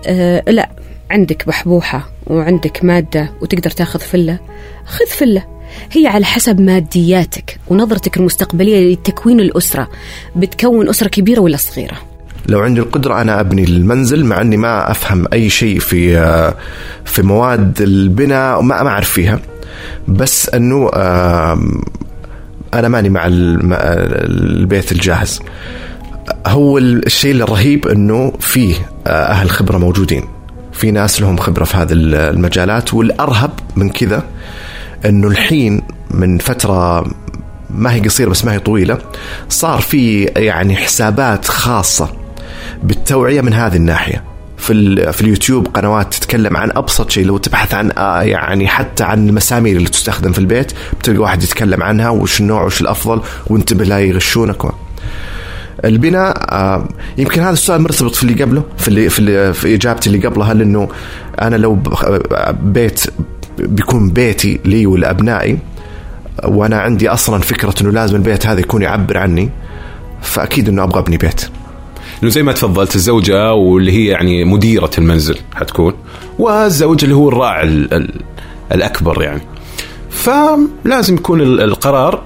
آه 0.06 0.43
لا 0.47 0.69
عندك 1.12 1.47
بحبوحة 1.47 2.10
وعندك 2.28 2.84
مادة 2.84 3.30
وتقدر 3.41 3.69
تأخذ 3.69 4.00
فلة 4.00 4.39
خذ 4.86 5.06
فلة. 5.06 5.43
هي 5.91 6.08
على 6.08 6.26
حسب 6.26 6.62
مادياتك 6.62 7.60
ونظرتك 7.67 8.17
المستقبلية 8.17 8.93
لتكوين 8.93 9.39
الأسرة. 9.39 9.89
بتكون 10.36 10.89
أسرة 10.89 11.08
كبيرة 11.08 11.39
ولا 11.39 11.58
صغيرة؟ 11.58 12.07
لو 12.45 12.60
عندي 12.60 12.82
القدرة 12.82 13.21
أنا 13.21 13.39
أبني 13.39 13.63
المنزل 13.63 14.26
مع 14.26 14.41
أني 14.41 14.58
ما 14.58 14.91
أفهم 14.91 15.26
أي 15.34 15.50
شيء 15.50 15.80
في 15.80 16.17
آه، 16.17 16.56
في 17.06 17.21
مواد 17.21 17.82
البناء 17.82 18.62
ما 18.62 18.84
ما 18.84 18.89
أعرف 18.89 19.10
فيها. 19.10 19.39
بس 20.08 20.50
أنه 20.50 20.89
أنا 22.73 22.88
ماني 22.88 23.10
مع 23.10 23.23
البيت 23.28 24.91
الجاهز. 24.91 25.41
هو 26.47 26.78
الشيء 26.78 27.36
الرهيب 27.36 27.88
أنه 27.88 28.34
فيه 28.39 28.76
آه، 29.08 29.10
أهل 29.10 29.50
خبرة 29.50 29.78
موجودين. 29.78 30.23
في 30.73 30.91
ناس 30.91 31.21
لهم 31.21 31.38
خبرة 31.38 31.63
في 31.63 31.78
هذه 31.78 31.93
المجالات 31.93 32.93
والأرهب 32.93 33.52
من 33.76 33.89
كذا 33.89 34.23
أنه 35.06 35.28
الحين 35.28 35.82
من 36.12 36.38
فترة 36.38 37.06
ما 37.69 37.93
هي 37.93 38.00
قصيرة 38.00 38.30
بس 38.30 38.45
ما 38.45 38.54
هي 38.54 38.60
طويلة 38.60 38.97
صار 39.50 39.82
في 39.82 40.23
يعني 40.23 40.76
حسابات 40.76 41.45
خاصة 41.45 42.10
بالتوعية 42.84 43.42
من 43.42 43.54
هذه 43.54 43.76
الناحية. 43.76 44.24
في 44.58 45.12
في 45.12 45.22
اليوتيوب 45.22 45.68
قنوات 45.68 46.13
تتكلم 46.13 46.58
عن 46.58 46.72
أبسط 46.76 47.10
شيء 47.10 47.26
لو 47.26 47.38
تبحث 47.38 47.74
عن 47.74 47.92
آه، 47.98 48.22
يعني 48.22 48.68
حتى 48.68 49.04
عن 49.04 49.30
المسامير 49.30 49.78
اللي 49.78 49.90
تستخدم 49.90 50.32
في 50.32 50.40
البيت 50.40 50.72
بتلقى 51.00 51.20
واحد 51.20 51.44
يتكلم 51.44 51.84
عنها 51.84 52.10
وش 52.10 52.42
النوع 52.42 52.63
وش 52.63 52.82
الأفضل 52.82 53.22
وانتبه 53.48 53.86
لا 53.86 54.00
يغشونك. 54.00 54.58
البناء 55.86 56.38
آه، 56.38 56.88
يمكن 57.18 57.42
هذا 57.42 57.54
السؤال 57.54 57.82
مرتبط 57.82 58.16
في 58.16 58.24
اللي 58.24 58.44
قبله 58.44 58.63
في 58.78 58.88
اللي 58.88 59.10
في, 59.10 59.20
اللي 59.20 59.54
في 59.54 59.76
إجابتي 59.76 60.10
اللي 60.10 60.28
قبلها 60.28 60.54
لأنه 60.54 60.90
أنا 61.42 61.56
لو 61.56 61.78
بيت 62.63 63.04
بيكون 63.60 64.10
بيتي 64.10 64.60
لي 64.66 64.86
ولأبنائي 64.86 65.58
وأنا 66.44 66.80
عندي 66.80 67.10
أصلا 67.10 67.42
فكرة 67.42 67.74
إنه 67.82 67.92
لازم 67.92 68.16
البيت 68.16 68.48
هذا 68.48 68.60
يكون 68.60 68.82
يعبر 68.82 69.18
عني 69.18 69.50
فأكيد 70.22 70.70
إنه 70.70 70.84
أبغى 70.84 71.00
أبني 71.00 71.18
بيت. 71.18 71.50
إنه 72.23 72.32
زي 72.32 72.43
ما 72.43 72.51
تفضلت 72.51 72.95
الزوجة 72.95 73.53
واللي 73.53 73.91
هي 73.91 74.06
يعني 74.06 74.45
مديرة 74.45 74.91
المنزل 74.97 75.38
حتكون 75.56 75.93
والزوج 76.39 77.03
اللي 77.03 77.15
هو 77.15 77.30
الراعي 77.30 77.63
ال- 77.67 77.93
ال- 77.93 78.21
الأكبر 78.71 79.21
يعني. 79.23 79.41
فلازم 80.10 81.15
يكون 81.15 81.41
ال- 81.41 81.62
القرار 81.62 82.21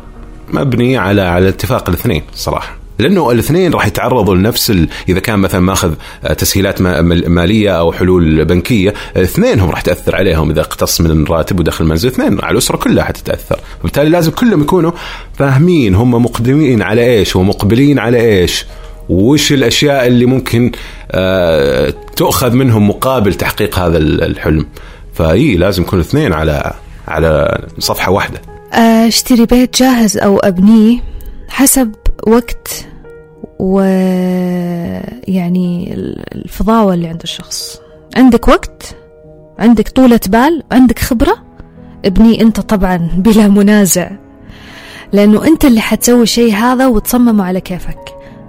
مبني 0.54 0.98
على 0.98 1.22
على 1.22 1.50
اتفاق 1.50 1.90
الاثنين 1.90 2.22
صراحة. 2.36 2.78
لأنه 3.00 3.32
الاثنين 3.32 3.74
راح 3.74 3.88
يتعرضوا 3.88 4.36
لنفس 4.36 4.72
ال... 4.72 4.90
إذا 5.10 5.20
كان 5.20 5.40
مثلا 5.40 5.62
ماخذ 5.62 5.94
تسهيلات 6.38 6.82
ما- 6.82 7.02
مال- 7.02 7.30
مالية 7.30 7.70
أو 7.80 7.92
حلول 7.92 8.46
بنكية 8.46 8.94
اثنينهم 9.18 9.70
راح 9.70 9.82
تأثر 9.82 10.16
عليهم 10.16 10.50
إذا 10.50 10.62
اقتص 10.62 11.02
من 11.02 11.24
الراتب 11.24 11.60
ودخل 11.60 11.84
المنزل. 11.86 12.10
اثنين 12.10 12.40
على 12.44 12.52
الأسرة 12.52 12.78
كلها 12.78 13.04
حتتأثر. 13.04 13.60
وبالتالي 13.80 14.10
لازم 14.10 14.32
كلهم 14.32 14.62
يكونوا 14.62 14.92
فاهمين 15.34 15.96
هم 15.96 16.12
مقدمين 16.12 16.82
على 16.82 17.18
إيش 17.18 17.36
ومقبلين 17.36 18.00
على 18.00 18.22
إيش. 18.42 18.66
وش 19.12 19.54
الأشياء 19.54 20.08
اللي 20.08 20.26
ممكن 20.26 20.72
آه، 21.12 21.94
تؤخذ 22.16 22.52
منهم 22.54 22.88
مقابل 22.90 23.34
تحقيق 23.34 23.80
هذا 23.80 23.98
ال- 23.98 24.24
الحلم؟ 24.24 24.66
فإي 25.14 25.56
لازم 25.56 25.84
يكون 25.84 26.00
الاثنين 26.00 26.34
على 26.34 26.74
على 27.08 27.62
صفحة 27.80 28.12
واحدة. 28.12 28.42
آه، 28.74 29.08
اشتري 29.08 29.46
بيت 29.46 29.80
جاهز 29.80 30.18
أو 30.18 30.38
أبنيه 30.40 31.00
حسب 31.50 31.92
وقت 32.28 32.86
و 33.60 33.80
يعني 35.28 35.94
ال- 35.94 36.24
الفضاوة 36.36 36.94
اللي 36.94 37.08
عند 37.08 37.22
الشخص. 37.24 37.80
عندك 38.16 38.48
وقت 38.48 38.96
عندك 39.60 39.90
طولة 39.90 40.20
بال 40.28 40.64
عندك 40.72 41.00
خبرة 41.00 41.36
ابنيه 42.06 42.42
أنت 42.42 42.60
طبعا 42.60 43.10
بلا 43.18 43.48
منازع 43.48 44.12
لأنه 45.14 45.48
أنت 45.48 45.66
اللي 45.66 45.82
حتسوي 45.82 46.24
الشيء 46.24 46.54
هذا 46.54 46.88
وتصممه 46.88 47.44
على 47.44 47.62
كيفك. 47.62 48.00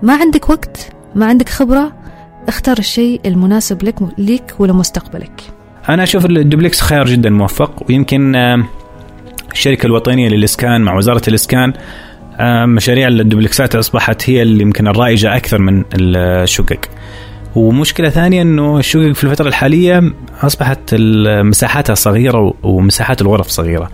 ما 0.02 0.16
عندك 0.16 0.50
وقت 0.50 0.88
ما 1.14 1.26
عندك 1.26 1.48
خبرة 1.48 1.92
اختار 2.48 2.78
الشيء 2.78 3.20
المناسب 3.26 3.82
لك 3.84 3.94
ليك 4.18 4.54
ولمستقبلك 4.58 5.42
أنا 5.88 6.02
أشوف 6.02 6.26
الدوبلكس 6.26 6.80
خيار 6.80 7.06
جدا 7.06 7.30
موفق 7.30 7.82
ويمكن 7.88 8.36
آم، 8.36 8.64
الشركة 9.52 9.86
الوطنية 9.86 10.28
للإسكان 10.28 10.80
مع 10.80 10.94
وزارة 10.96 11.22
الإسكان 11.28 11.72
آم، 12.40 12.74
مشاريع 12.74 13.08
الدوبلكسات 13.08 13.74
أصبحت 13.74 14.30
هي 14.30 14.42
اللي 14.42 14.62
يمكن 14.62 14.88
الرائجة 14.88 15.36
أكثر 15.36 15.58
من 15.58 15.84
الشقق 15.94 16.80
ومشكلة 17.56 18.08
ثانية 18.08 18.42
إنه 18.42 18.78
الشقق 18.78 19.12
في 19.12 19.24
الفترة 19.24 19.48
الحالية 19.48 20.12
أصبحت 20.42 20.78
ال- 20.92 21.46
مساحاتها 21.46 21.94
صغيره 21.94 22.54
ومساحات 22.62 23.22
الغرف 23.22 23.48
صغيرة. 23.48 23.90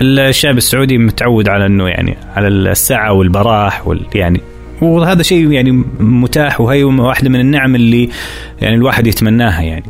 الشعب 0.00 0.56
السعودي 0.56 0.98
متعود 0.98 1.48
على 1.48 1.66
إنه 1.66 1.88
يعني 1.88 2.16
على 2.36 2.48
السعة 2.48 3.12
والبراح 3.12 3.88
وال 3.88 4.06
يعني 4.14 4.40
وهذا 4.84 5.22
شيء 5.22 5.52
يعني 5.52 5.84
متاح 6.00 6.60
وهي 6.60 6.84
واحدة 6.84 7.30
من 7.30 7.40
النعم 7.40 7.74
اللي 7.74 8.08
يعني 8.60 8.74
الواحد 8.74 9.06
يتمناها 9.06 9.62
يعني. 9.62 9.84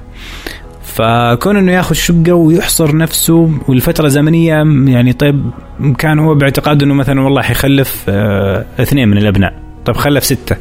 فكون 0.85 1.57
إنه 1.57 1.72
ياخذ 1.72 1.94
شقة 1.94 2.33
ويحصر 2.35 2.96
نفسه 2.96 3.50
والفترة 3.68 4.09
زمنية 4.09 4.54
يعني 4.92 5.12
طيب 5.12 5.50
كان 5.98 6.18
هو 6.18 6.35
باعتقاده 6.35 6.87
إنه 6.87 6.94
مثلا 6.94 7.20
والله 7.20 7.42
حيخلف 7.42 8.04
آه 8.09 8.64
اثنين 8.80 9.09
من 9.09 9.18
الأبناء. 9.18 9.54
طيب 9.85 9.96
خلف 9.96 10.24
ستة. 10.24 10.57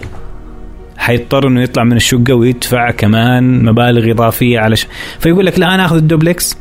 حيضطر 0.97 1.47
إنه 1.47 1.61
يطلع 1.61 1.83
من 1.83 1.95
الشقة 1.95 2.33
ويدفع 2.33 2.91
كمان 2.91 3.65
مبالغ 3.65 4.11
إضافية 4.11 4.59
على 4.59 4.75
ش... 4.75 4.87
فيقول 5.19 5.45
لك 5.45 5.59
لا 5.59 5.75
أنا 5.75 5.85
آخذ 5.85 5.95
الدوبلكس. 5.95 6.57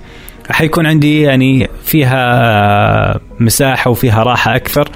حيكون 0.51 0.87
عندي 0.87 1.21
يعني 1.21 1.69
فيها 1.85 3.21
مساحة 3.41 3.91
وفيها 3.91 4.23
راحة 4.23 4.57
أكثر. 4.57 4.89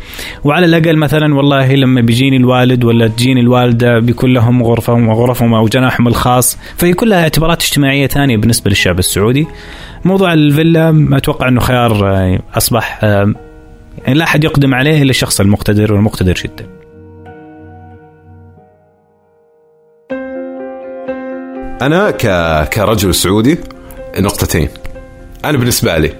وعلى 0.44 0.66
الأقل 0.66 0.96
مثلا 0.96 1.34
والله 1.34 1.74
لما 1.74 2.00
بيجيني 2.00 2.36
الوالد 2.36 2.84
ولا 2.84 3.08
تجيني 3.08 3.40
الوالدة 3.40 3.98
بيكون 3.98 4.32
لهم 4.32 4.62
غرفهم 4.62 5.08
وغرفهم 5.08 5.54
أو 5.54 5.68
جناحهم 5.68 6.08
الخاص. 6.08 6.58
فهي 6.76 6.92
كلها 6.92 7.22
اعتبارات 7.22 7.62
اجتماعية 7.62 8.06
ثانية 8.06 8.36
بالنسبة 8.36 8.70
للشعب 8.70 8.98
السعودي. 8.98 9.46
موضوع 10.04 10.32
الفيلا 10.32 11.08
أتوقع 11.12 11.48
إنه 11.48 11.60
خيار 11.60 12.16
آه، 12.16 12.38
أصبح 12.54 13.00
آه، 13.04 13.34
يعني 14.06 14.18
لا 14.18 14.24
أحد 14.24 14.44
يقدم 14.44 14.74
عليه 14.74 15.02
إلا 15.02 15.10
الشخص 15.10 15.40
المقتدر 15.40 15.92
والمقتدر 15.92 16.34
جدا. 16.44 16.66
أنا 21.82 22.10
ك 22.10 22.22
كرجل 22.68 23.14
سعودي 23.14 23.58
نقطتين. 24.18 24.68
أنا 25.50 25.58
بالنسبة 25.58 25.98
لي 25.98 26.12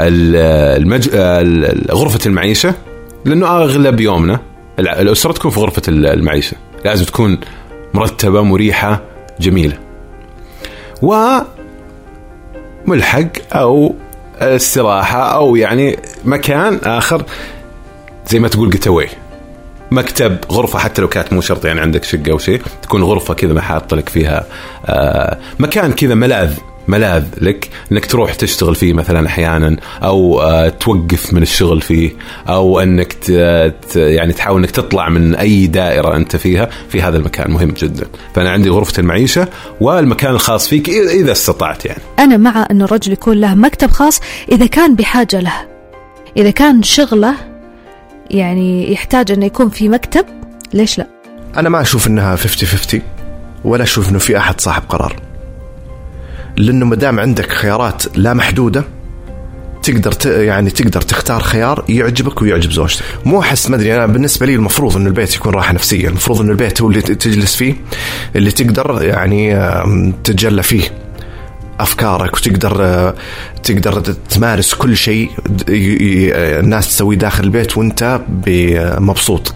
ال- 0.00 0.36
المج... 0.82 1.08
ال- 1.12 1.90
غرفة 1.90 2.18
المعيشة 2.26 2.74
لأنه 3.24 3.46
أغلب 3.46 4.00
يومنا 4.00 4.40
الأسرة 4.78 5.32
تكون 5.32 5.50
في 5.50 5.60
غرفة 5.60 5.82
ال- 5.88 6.06
المعيشة. 6.06 6.56
لازم 6.84 7.04
تكون 7.04 7.38
مرتبة 7.94 8.42
مريحة 8.42 9.00
جميلة. 9.40 9.78
و 11.02 11.14
ملحق 12.86 13.26
أو 13.52 13.94
استراحة 14.38 15.34
أو 15.34 15.56
يعني 15.56 15.98
مكان 16.24 16.80
آخر 16.84 17.22
زي 18.28 18.38
ما 18.38 18.48
تقول 18.48 18.78
اواي 18.86 19.08
مكتب 19.90 20.36
غرفة 20.52 20.78
حتى 20.78 21.02
لو 21.02 21.08
كانت 21.08 21.32
مو 21.32 21.40
شرط 21.40 21.64
يعني 21.64 21.80
عندك 21.80 22.04
شقة 22.04 22.30
أو 22.30 22.38
شيء 22.38 22.62
تكون 22.82 23.02
غرفة 23.02 23.34
كذا 23.34 23.52
ما 23.52 23.60
حاط 23.60 23.94
لك 23.94 24.08
فيها 24.08 24.44
آه 24.86 25.38
مكان 25.58 25.92
كذا 25.92 26.14
ملاذ. 26.14 26.54
ملاذ 26.88 27.24
لك 27.40 27.68
إنك 27.92 28.06
تروح 28.06 28.34
تشتغل 28.34 28.74
فيه 28.74 28.92
مثلا 28.92 29.26
أحيانا 29.26 29.76
أو 30.02 30.40
آه 30.40 30.68
توقف 30.68 31.32
من 31.34 31.42
الشغل 31.42 31.80
فيه 31.80 32.10
أو 32.48 32.80
إنك 32.80 33.28
يعني 33.96 34.32
تحاول 34.32 34.60
إنك 34.60 34.70
تطلع 34.70 35.08
من 35.08 35.34
أي 35.34 35.66
دائرة 35.66 36.16
أنت 36.16 36.36
فيها 36.36 36.70
في 36.88 37.02
هذا 37.02 37.16
المكان. 37.16 37.50
مهم 37.50 37.70
جدا. 37.70 38.06
فأنا 38.34 38.50
عندي 38.50 38.68
غرفة 38.70 39.00
المعيشة 39.00 39.48
والمكان 39.80 40.30
الخاص 40.30 40.68
فيك 40.68 40.86
إذا- 40.90 41.10
إذا 41.10 41.32
استطعت 41.32 41.84
يعني. 41.84 42.00
أنا 42.18 42.36
مع 42.36 42.66
أن 42.70 42.82
الرجل 42.82 43.12
يكون 43.12 43.36
له 43.36 43.54
مكتب 43.54 43.90
خاص 43.90 44.20
إذا 44.52 44.66
كان 44.66 44.94
بحاجة 44.94 45.40
له. 45.40 45.52
إذا 46.36 46.50
كان 46.50 46.82
شغله 46.82 47.34
يعني 48.30 48.92
يحتاج 48.92 49.32
أنه 49.32 49.46
يكون 49.46 49.68
في 49.70 49.88
مكتب 49.88 50.24
ليش 50.74 50.98
لا؟ 50.98 51.06
أنا 51.56 51.68
ما 51.68 51.80
أشوف 51.80 52.06
إنها 52.06 52.36
50 52.36 52.68
50 52.68 53.00
ولا 53.64 53.82
أشوف 53.82 54.10
إنه 54.10 54.18
في 54.18 54.38
أحد 54.38 54.60
صاحب 54.60 54.82
قرار. 54.88 55.16
لأنه 56.56 56.86
ما 56.86 56.96
دام 56.96 57.20
عندك 57.20 57.52
خيارات 57.52 58.02
لا 58.18 58.34
محدودة 58.34 58.84
تقدر 59.82 60.12
ت... 60.12 60.26
يعني 60.26 60.70
تقدر 60.70 61.00
تختار 61.00 61.42
خيار 61.42 61.84
يعجبك 61.88 62.42
ويعجب 62.42 62.72
زوجتك. 62.72 63.04
مو 63.24 63.40
أحس 63.40 63.70
ما 63.70 63.76
أدري 63.76 63.96
أنا 63.96 64.06
بالنسبة 64.06 64.46
لي 64.46 64.54
المفروض 64.54 64.96
إنه 64.96 65.06
البيت 65.06 65.34
يكون 65.34 65.54
راحة 65.54 65.72
نفسية. 65.72 66.08
المفروض 66.08 66.40
إنه 66.40 66.50
البيت 66.50 66.82
هو 66.82 66.88
اللي 66.88 67.02
تجلس 67.02 67.56
فيه 67.56 67.74
اللي 68.36 68.50
تقدر 68.50 69.04
يعني 69.04 69.54
تتجلى 70.24 70.62
فيه 70.62 70.82
أفكارك 71.80 72.34
وتقدر 72.36 72.84
آه، 72.84 73.14
تقدر 73.62 74.00
تمارس 74.30 74.74
كل 74.74 74.96
شيء 74.96 75.30
الناس 75.68 76.88
تسويه 76.88 77.18
داخل 77.18 77.44
البيت 77.44 77.76
وأنت 77.76 78.20
مبسوط. 78.98 79.54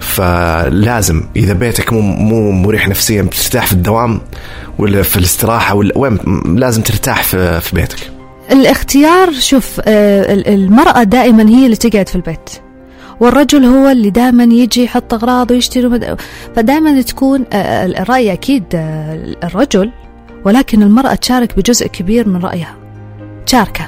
فلازم 0.00 1.22
إذا 1.36 1.52
بيتك 1.52 1.92
مو 1.92 2.00
مو 2.00 2.50
مريح 2.50 2.88
نفسيا 2.88 3.22
بترتاح 3.22 3.66
في 3.66 3.72
الدوام 3.72 4.20
ولا 4.78 5.02
في 5.02 5.16
الاستراحة 5.16 5.74
ولا 5.74 5.98
وين؟ 5.98 6.18
لازم 6.46 6.82
ترتاح 6.82 7.22
في, 7.22 7.60
في 7.60 7.74
بيتك. 7.74 8.10
الاختيار 8.52 9.32
شوف 9.32 9.80
آه، 9.84 10.32
ال- 10.34 10.48
المرأة 10.48 11.02
دائما 11.02 11.48
هي 11.48 11.64
اللي 11.64 11.76
تقعد 11.76 12.08
في 12.08 12.16
البيت. 12.16 12.50
والرجل 13.20 13.64
هو 13.64 13.88
اللي 13.90 14.10
دائما 14.10 14.44
يجي 14.44 14.84
يحط 14.84 15.14
أغراض 15.14 15.50
ويشتري 15.50 15.86
ومد- 15.86 16.20
فدائما 16.56 17.02
تكون 17.02 17.44
آه، 17.52 17.86
الرأي 17.86 18.32
أكيد 18.32 18.64
آه، 18.74 19.34
الرجل 19.44 19.90
ولكن 20.44 20.82
المرأة 20.82 21.14
تشارك 21.14 21.56
بجزء 21.56 21.86
كبير 21.86 22.28
من 22.28 22.40
رأيها. 22.40 22.76
تشاركه 23.46 23.86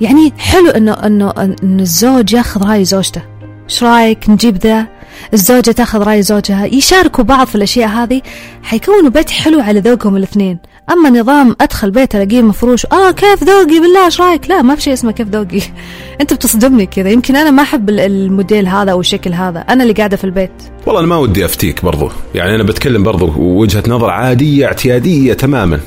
يعني 0.00 0.32
حلو 0.38 0.70
انه 0.70 0.92
انه 0.92 1.30
إن 1.62 1.80
الزوج 1.80 2.32
ياخذ 2.32 2.62
رأي 2.68 2.84
زوجته. 2.84 3.22
إيش 3.70 3.82
رأيك؟ 3.82 4.28
نجيب 4.30 4.56
ذا؟ 4.56 4.86
الزوجة 5.34 5.70
تاخذ 5.70 6.02
رأي 6.02 6.22
زوجها 6.22 6.66
يشاركوا 6.66 7.24
بعض 7.24 7.46
في 7.46 7.54
الأشياء 7.54 7.88
هذه 7.88 8.22
حيكونوا 8.62 9.10
بيت 9.10 9.30
حلو 9.30 9.60
على 9.60 9.80
ذوقهم 9.80 10.16
الاثنين. 10.16 10.58
أما 10.92 11.10
نظام 11.10 11.56
أدخل 11.60 11.90
بيت 11.90 12.14
ألاقيه 12.16 12.42
مفروش 12.42 12.86
آه 12.86 13.10
كيف 13.10 13.44
ذوقي؟ 13.44 13.80
بالله 13.80 14.04
إيش 14.04 14.20
رأيك؟ 14.20 14.48
لا 14.50 14.62
ما 14.62 14.74
في 14.74 14.82
شيء 14.82 14.92
اسمه 14.92 15.12
كيف 15.12 15.28
ذوقي. 15.28 15.60
أنت 16.20 16.34
بتصدمني 16.34 16.86
كذا. 16.86 17.10
يمكن 17.10 17.36
أنا 17.36 17.50
ما 17.50 17.66
ال- 17.74 18.00
الموديل 18.00 18.68
هذا 18.68 18.92
أو 18.92 19.00
الشكل 19.00 19.32
هذا. 19.32 19.60
أنا 19.60 19.82
اللي 19.82 19.94
قاعدة 19.94 20.16
في 20.16 20.24
البيت. 20.24 20.50
والله 20.86 21.00
أنا 21.00 21.08
ما 21.08 21.16
ودي 21.16 21.44
أفتيك 21.44 21.84
برضو. 21.84 22.10
يعني 22.34 22.54
أنا 22.54 22.62
بتكلم 22.62 23.02
برضو 23.02 23.32
وجهة 23.38 23.82
نظر 23.88 24.10
عادية 24.10 24.66
اعتيادية 24.66 25.32
تماما. 25.32 25.80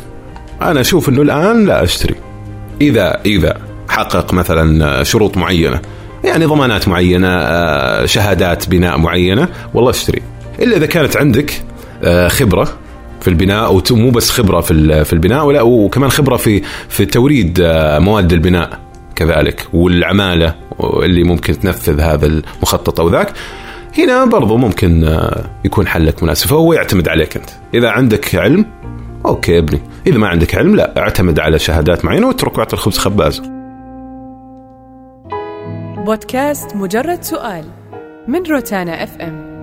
أنا 0.61 0.81
أشوف 0.81 1.09
إنه 1.09 1.21
الآن 1.21 1.65
لا 1.65 1.83
أشتري. 1.83 2.15
اذا 2.81 3.21
إذا 3.25 3.57
حقق 3.89 4.33
مثلا 4.33 5.03
شروط 5.03 5.38
معينة 5.38 5.79
يعني 6.25 6.45
ضمانات 6.45 6.88
معينة 6.88 7.27
آه، 7.27 8.05
شهادات 8.05 8.69
بناء 8.69 8.97
معينة. 8.97 9.47
والله 9.73 9.89
اشتري. 9.89 10.21
إلا 10.59 10.77
إذا 10.77 10.85
كانت 10.85 11.17
عندك 11.17 11.63
آه، 12.03 12.27
خبرة 12.27 12.77
في 13.21 13.27
البناء 13.27 13.81
ومو 13.91 14.09
بس 14.09 14.29
خبرة 14.29 14.61
في 14.61 15.05
في 15.05 15.13
البناء 15.13 15.45
ولا 15.45 15.61
وكمان 15.61 16.09
خبرة 16.09 16.38
في 16.38 16.61
في 16.89 17.05
توريد 17.05 17.59
آه، 17.63 17.99
مواد 17.99 18.33
البناء 18.33 18.79
كذلك 19.15 19.67
والعمالة 19.73 20.55
اللي 21.03 21.23
ممكن 21.23 21.59
تنفذ 21.59 21.99
هذا 21.99 22.25
المخطط 22.25 22.99
أو 22.99 23.09
ذاك. 23.09 23.33
هنا 23.97 24.25
برضو 24.25 24.57
ممكن 24.57 25.19
يكون 25.65 25.88
حلك 25.88 26.23
مناسب. 26.23 26.47
فهو 26.47 26.73
يعتمد 26.73 27.07
عليك 27.07 27.38
أنت. 27.38 27.49
إذا 27.73 27.89
عندك 27.89 28.35
علم 28.35 28.65
أوكي 29.25 29.57
ابن. 29.57 29.81
إذا 30.07 30.17
ما 30.17 30.27
عندك 30.27 30.55
علم 30.55 30.75
لا 30.75 30.97
اعتمد 30.97 31.39
على 31.39 31.59
شهادات 31.59 32.05
معينة 32.05 32.27
واترك 32.27 32.57
واعطي 32.57 32.73
الخبز 32.73 32.97
خباز 32.97 33.54
بودكاست 36.05 36.75
مجرد 36.75 37.21
سؤال 37.21 37.63
من 38.27 38.45
روتانا 38.45 39.03
اف 39.03 39.17
ام 39.21 39.54